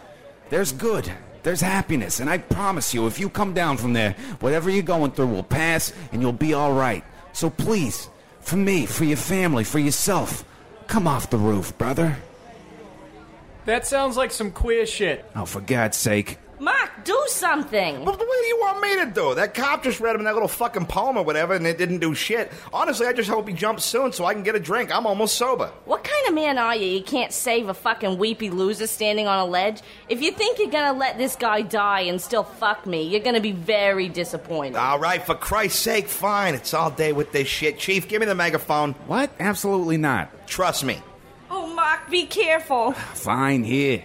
There's 0.51 0.73
good. 0.73 1.11
There's 1.45 1.61
happiness, 1.61 2.21
and 2.21 2.31
I 2.31 2.39
promise 2.39 2.95
you, 2.95 3.09
if 3.09 3.19
you 3.19 3.29
come 3.29 3.53
down 3.53 3.77
from 3.77 3.95
there, 3.95 4.15
whatever 4.39 4.71
you're 4.71 4.83
going 4.83 5.11
through 5.11 5.27
will 5.27 5.43
pass 5.43 5.93
and 6.13 6.23
you'll 6.23 6.33
be 6.33 6.55
all 6.55 6.73
right. 6.73 7.05
So 7.33 7.51
please, 7.51 8.09
for 8.41 8.57
me, 8.57 8.87
for 8.87 9.05
your 9.05 9.17
family, 9.17 9.65
for 9.65 9.81
yourself, 9.81 10.45
come 10.87 11.09
off 11.09 11.31
the 11.31 11.39
roof, 11.39 11.77
brother. 11.79 12.17
That 13.65 13.87
sounds 13.87 14.17
like 14.17 14.31
some 14.31 14.51
queer 14.53 14.87
shit. 14.87 15.25
Oh, 15.35 15.45
for 15.45 15.61
God's 15.61 15.97
sake. 15.97 16.39
Mark, 16.93 17.05
do 17.05 17.25
something. 17.29 18.05
But 18.05 18.19
what 18.19 18.19
do 18.19 18.47
you 18.47 18.59
want 18.61 18.81
me 18.81 18.97
to 19.05 19.11
do? 19.11 19.35
That 19.35 19.55
cop 19.55 19.83
just 19.83 20.01
read 20.01 20.15
him 20.17 20.25
that 20.25 20.35
little 20.35 20.49
fucking 20.49 20.87
poem 20.87 21.17
or 21.17 21.25
whatever, 21.25 21.55
and 21.55 21.67
it 21.67 21.79
didn't 21.79 21.99
do 21.99 22.15
shit. 22.15 22.53
Honestly, 22.73 23.07
I 23.07 23.13
just 23.13 23.29
hope 23.29 23.49
he 23.49 23.55
jumps 23.55 23.85
soon 23.85 24.13
so 24.13 24.25
I 24.25 24.35
can 24.35 24.43
get 24.43 24.55
a 24.55 24.61
drink. 24.61 24.95
I'm 24.95 25.07
almost 25.07 25.37
sober. 25.37 25.71
What 25.85 26.05
kind 26.05 26.29
of 26.29 26.35
man 26.35 26.59
are 26.59 26.77
you? 26.77 26.87
You 26.87 27.03
can't 27.03 27.33
save 27.33 27.69
a 27.69 27.75
fucking 27.75 28.19
weepy 28.19 28.51
loser 28.51 28.87
standing 28.87 29.27
on 29.27 29.39
a 29.39 29.45
ledge? 29.45 29.81
If 30.09 30.23
you 30.23 30.33
think 30.33 30.59
you're 30.59 30.71
gonna 30.71 30.99
let 30.99 31.19
this 31.19 31.37
guy 31.37 31.63
die 31.63 32.01
and 32.03 32.21
still 32.21 32.45
fuck 32.45 32.87
me, 32.87 33.03
you're 33.03 33.21
gonna 33.21 33.41
be 33.41 33.53
very 33.53 34.09
disappointed. 34.09 34.77
All 34.77 34.99
right, 34.99 35.25
for 35.25 35.35
Christ's 35.35 35.81
sake, 35.81 36.09
fine. 36.09 36.55
It's 36.55 36.75
all 36.75 36.91
day 36.91 37.13
with 37.13 37.33
this 37.33 37.49
shit. 37.49 37.79
Chief, 37.79 38.09
give 38.09 38.21
me 38.21 38.27
the 38.27 38.35
megaphone. 38.35 38.93
What? 39.07 39.31
Absolutely 39.41 39.97
not. 39.97 40.47
Trust 40.47 40.85
me. 40.85 41.01
oh, 41.51 41.67
Mark, 41.75 42.11
be 42.11 42.27
careful. 42.27 42.93
Fine, 43.15 43.65
here. 43.65 44.05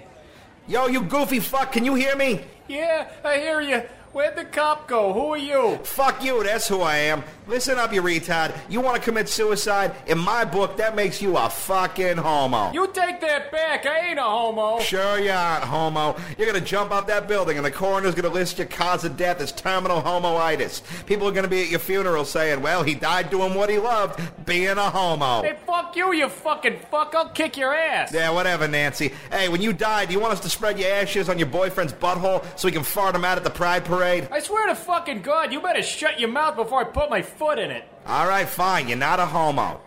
Yo, 0.67 0.87
you 0.87 1.01
goofy 1.01 1.39
fuck, 1.39 1.71
can 1.71 1.85
you 1.85 1.95
hear 1.95 2.15
me? 2.15 2.41
Yeah, 2.67 3.07
I 3.23 3.39
hear 3.39 3.61
you. 3.61 3.81
Where'd 4.13 4.35
the 4.35 4.45
cop 4.45 4.87
go? 4.87 5.13
Who 5.13 5.33
are 5.33 5.37
you? 5.37 5.77
Fuck 5.83 6.23
you, 6.23 6.43
that's 6.43 6.67
who 6.67 6.81
I 6.81 6.95
am. 6.97 7.23
Listen 7.45 7.77
up, 7.77 7.93
you 7.93 8.01
retard. 8.01 8.57
You 8.69 8.81
want 8.81 8.97
to 8.97 9.01
commit 9.01 9.29
suicide? 9.29 9.93
In 10.07 10.17
my 10.17 10.43
book, 10.43 10.77
that 10.77 10.95
makes 10.95 11.21
you 11.21 11.37
a 11.37 11.49
fucking 11.49 12.17
homo. 12.17 12.71
You 12.73 12.87
take 12.87 13.21
that 13.21 13.51
back. 13.51 13.85
I 13.85 14.09
ain't 14.09 14.19
a 14.19 14.23
homo. 14.23 14.79
Sure 14.79 15.19
you 15.19 15.31
aren't, 15.31 15.63
homo. 15.63 16.15
You're 16.37 16.47
gonna 16.47 16.65
jump 16.65 16.91
off 16.91 17.07
that 17.07 17.27
building 17.27 17.57
and 17.57 17.65
the 17.65 17.71
coroner's 17.71 18.15
gonna 18.15 18.33
list 18.33 18.57
your 18.57 18.67
cause 18.67 19.05
of 19.05 19.17
death 19.17 19.39
as 19.39 19.51
terminal 19.51 20.01
homoitis. 20.01 20.81
People 21.05 21.27
are 21.27 21.31
gonna 21.31 21.47
be 21.47 21.61
at 21.63 21.69
your 21.69 21.79
funeral 21.79 22.25
saying, 22.25 22.61
well, 22.61 22.83
he 22.83 22.95
died 22.95 23.29
doing 23.29 23.53
what 23.53 23.69
he 23.69 23.77
loved, 23.77 24.19
being 24.45 24.77
a 24.77 24.89
homo. 24.89 25.43
Hey, 25.43 25.57
fuck 25.65 25.95
you, 25.95 26.13
you 26.13 26.27
fucking 26.27 26.79
fuck. 26.91 27.13
I'll 27.15 27.29
kick 27.29 27.55
your 27.55 27.73
ass. 27.73 28.13
Yeah, 28.13 28.31
whatever, 28.31 28.67
Nancy. 28.67 29.11
Hey, 29.31 29.47
when 29.47 29.61
you 29.61 29.73
die, 29.73 30.05
do 30.05 30.13
you 30.13 30.19
want 30.19 30.33
us 30.33 30.39
to 30.41 30.49
spread 30.49 30.79
your 30.79 30.91
ashes 30.91 31.29
on 31.29 31.37
your 31.37 31.47
boyfriend's 31.47 31.93
butthole 31.93 32.43
so 32.57 32.67
we 32.67 32.71
can 32.71 32.83
fart 32.83 33.15
him 33.15 33.23
out 33.23 33.37
at 33.37 33.43
the 33.43 33.49
pride 33.49 33.85
parade? 33.85 33.96
I 34.31 34.39
swear 34.39 34.67
to 34.67 34.75
fucking 34.75 35.21
God, 35.21 35.51
you 35.51 35.61
better 35.61 35.83
shut 35.83 36.19
your 36.19 36.29
mouth 36.29 36.55
before 36.55 36.81
I 36.81 36.83
put 36.85 37.09
my 37.09 37.21
foot 37.21 37.59
in 37.59 37.71
it. 37.71 37.83
All 38.05 38.27
right, 38.27 38.47
fine. 38.47 38.87
You're 38.87 38.97
not 38.97 39.19
a 39.19 39.25
homo. 39.25 39.81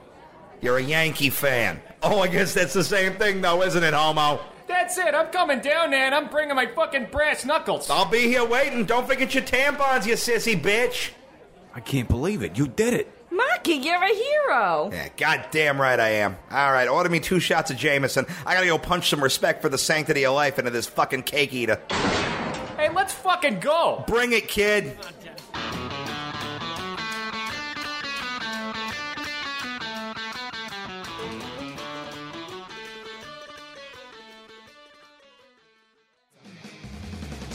You're 0.60 0.78
a 0.78 0.82
Yankee 0.82 1.30
fan. 1.30 1.80
Oh, 2.02 2.20
I 2.20 2.28
guess 2.28 2.54
that's 2.54 2.72
the 2.74 2.84
same 2.84 3.14
thing, 3.14 3.40
though, 3.40 3.62
isn't 3.62 3.82
it, 3.82 3.94
homo? 3.94 4.40
That's 4.66 4.98
it. 4.98 5.14
I'm 5.14 5.28
coming 5.32 5.60
down 5.60 5.90
there 5.90 6.04
and 6.06 6.14
I'm 6.14 6.28
bringing 6.28 6.54
my 6.54 6.66
fucking 6.66 7.08
brass 7.10 7.44
knuckles. 7.44 7.90
I'll 7.90 8.08
be 8.08 8.28
here 8.28 8.44
waiting. 8.44 8.84
Don't 8.84 9.06
forget 9.06 9.34
your 9.34 9.42
tampons, 9.42 10.06
you 10.06 10.14
sissy 10.14 10.60
bitch. 10.60 11.10
I 11.74 11.80
can't 11.80 12.08
believe 12.08 12.42
it. 12.42 12.56
You 12.56 12.68
did 12.68 12.94
it. 12.94 13.12
Marky, 13.32 13.74
you're 13.74 14.02
a 14.02 14.08
hero. 14.08 14.90
Yeah, 14.92 15.08
goddamn 15.16 15.80
right 15.80 15.98
I 15.98 16.08
am. 16.10 16.36
All 16.50 16.72
right, 16.72 16.88
order 16.88 17.08
me 17.08 17.20
two 17.20 17.40
shots 17.40 17.70
of 17.70 17.76
Jameson. 17.76 18.26
I 18.44 18.54
gotta 18.54 18.66
go 18.66 18.78
punch 18.78 19.08
some 19.08 19.22
respect 19.22 19.62
for 19.62 19.68
the 19.68 19.78
sanctity 19.78 20.24
of 20.24 20.34
life 20.34 20.58
into 20.58 20.70
this 20.70 20.86
fucking 20.86 21.22
cake 21.22 21.52
eater. 21.54 21.80
Hey, 22.80 22.88
let's 22.88 23.12
fucking 23.12 23.60
go. 23.60 24.04
Bring 24.06 24.32
it, 24.32 24.48
kid. 24.48 24.96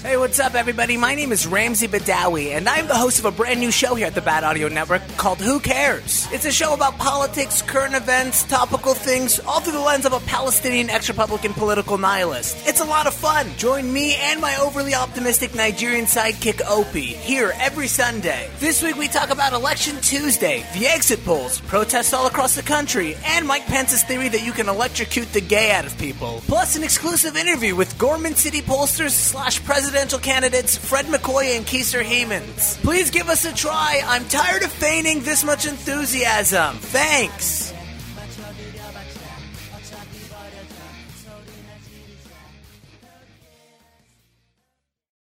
Hey, 0.05 0.17
what's 0.17 0.39
up, 0.39 0.53
everybody? 0.53 0.97
My 0.97 1.15
name 1.15 1.31
is 1.31 1.47
Ramsey 1.47 1.87
Badawi, 1.87 2.51
and 2.55 2.69
I'm 2.69 2.85
the 2.85 2.93
host 2.93 3.17
of 3.17 3.25
a 3.25 3.31
brand 3.31 3.59
new 3.59 3.71
show 3.71 3.95
here 3.95 4.05
at 4.05 4.13
the 4.13 4.21
Bad 4.21 4.43
Audio 4.43 4.67
Network 4.67 5.01
called 5.17 5.39
Who 5.39 5.59
Cares? 5.59 6.27
It's 6.31 6.45
a 6.45 6.51
show 6.51 6.75
about 6.75 6.99
politics, 6.99 7.63
current 7.63 7.95
events, 7.95 8.43
topical 8.43 8.93
things, 8.93 9.39
all 9.39 9.61
through 9.61 9.73
the 9.73 9.79
lens 9.79 10.05
of 10.05 10.13
a 10.13 10.19
Palestinian 10.19 10.91
ex 10.91 11.09
Republican 11.09 11.53
political 11.55 11.97
nihilist. 11.97 12.55
It's 12.67 12.81
a 12.81 12.85
lot 12.85 13.07
of 13.07 13.15
fun. 13.15 13.47
Join 13.57 13.91
me 13.91 14.13
and 14.13 14.39
my 14.39 14.55
overly 14.57 14.93
optimistic 14.93 15.55
Nigerian 15.55 16.05
sidekick 16.05 16.61
Opie 16.69 17.01
here 17.01 17.51
every 17.59 17.87
Sunday. 17.87 18.51
This 18.59 18.83
week 18.83 18.97
we 18.97 19.07
talk 19.07 19.31
about 19.31 19.53
Election 19.53 19.99
Tuesday, 20.01 20.63
the 20.77 20.85
exit 20.85 21.25
polls, 21.25 21.61
protests 21.61 22.13
all 22.13 22.27
across 22.27 22.53
the 22.53 22.61
country, 22.61 23.15
and 23.25 23.47
Mike 23.47 23.65
Pence's 23.65 24.03
theory 24.03 24.29
that 24.29 24.45
you 24.45 24.51
can 24.51 24.69
electrocute 24.69 25.33
the 25.33 25.41
gay 25.41 25.71
out 25.71 25.87
of 25.87 25.97
people. 25.97 26.43
Plus, 26.45 26.75
an 26.75 26.83
exclusive 26.83 27.35
interview 27.35 27.75
with 27.75 27.97
Gorman 27.97 28.35
City 28.35 28.61
pollsters 28.61 29.09
slash 29.09 29.65
presidential 29.95 30.19
candidates 30.19 30.75
Fred 30.75 31.05
McCoy 31.05 31.55
and 31.55 31.65
Keiser 31.65 32.03
Hamans. 32.03 32.75
Please 32.83 33.09
give 33.09 33.29
us 33.29 33.45
a 33.45 33.55
try. 33.55 34.01
I'm 34.03 34.25
tired 34.27 34.63
of 34.63 34.69
feigning 34.69 35.21
this 35.21 35.45
much 35.45 35.65
enthusiasm. 35.65 36.75
Thanks. 36.75 37.74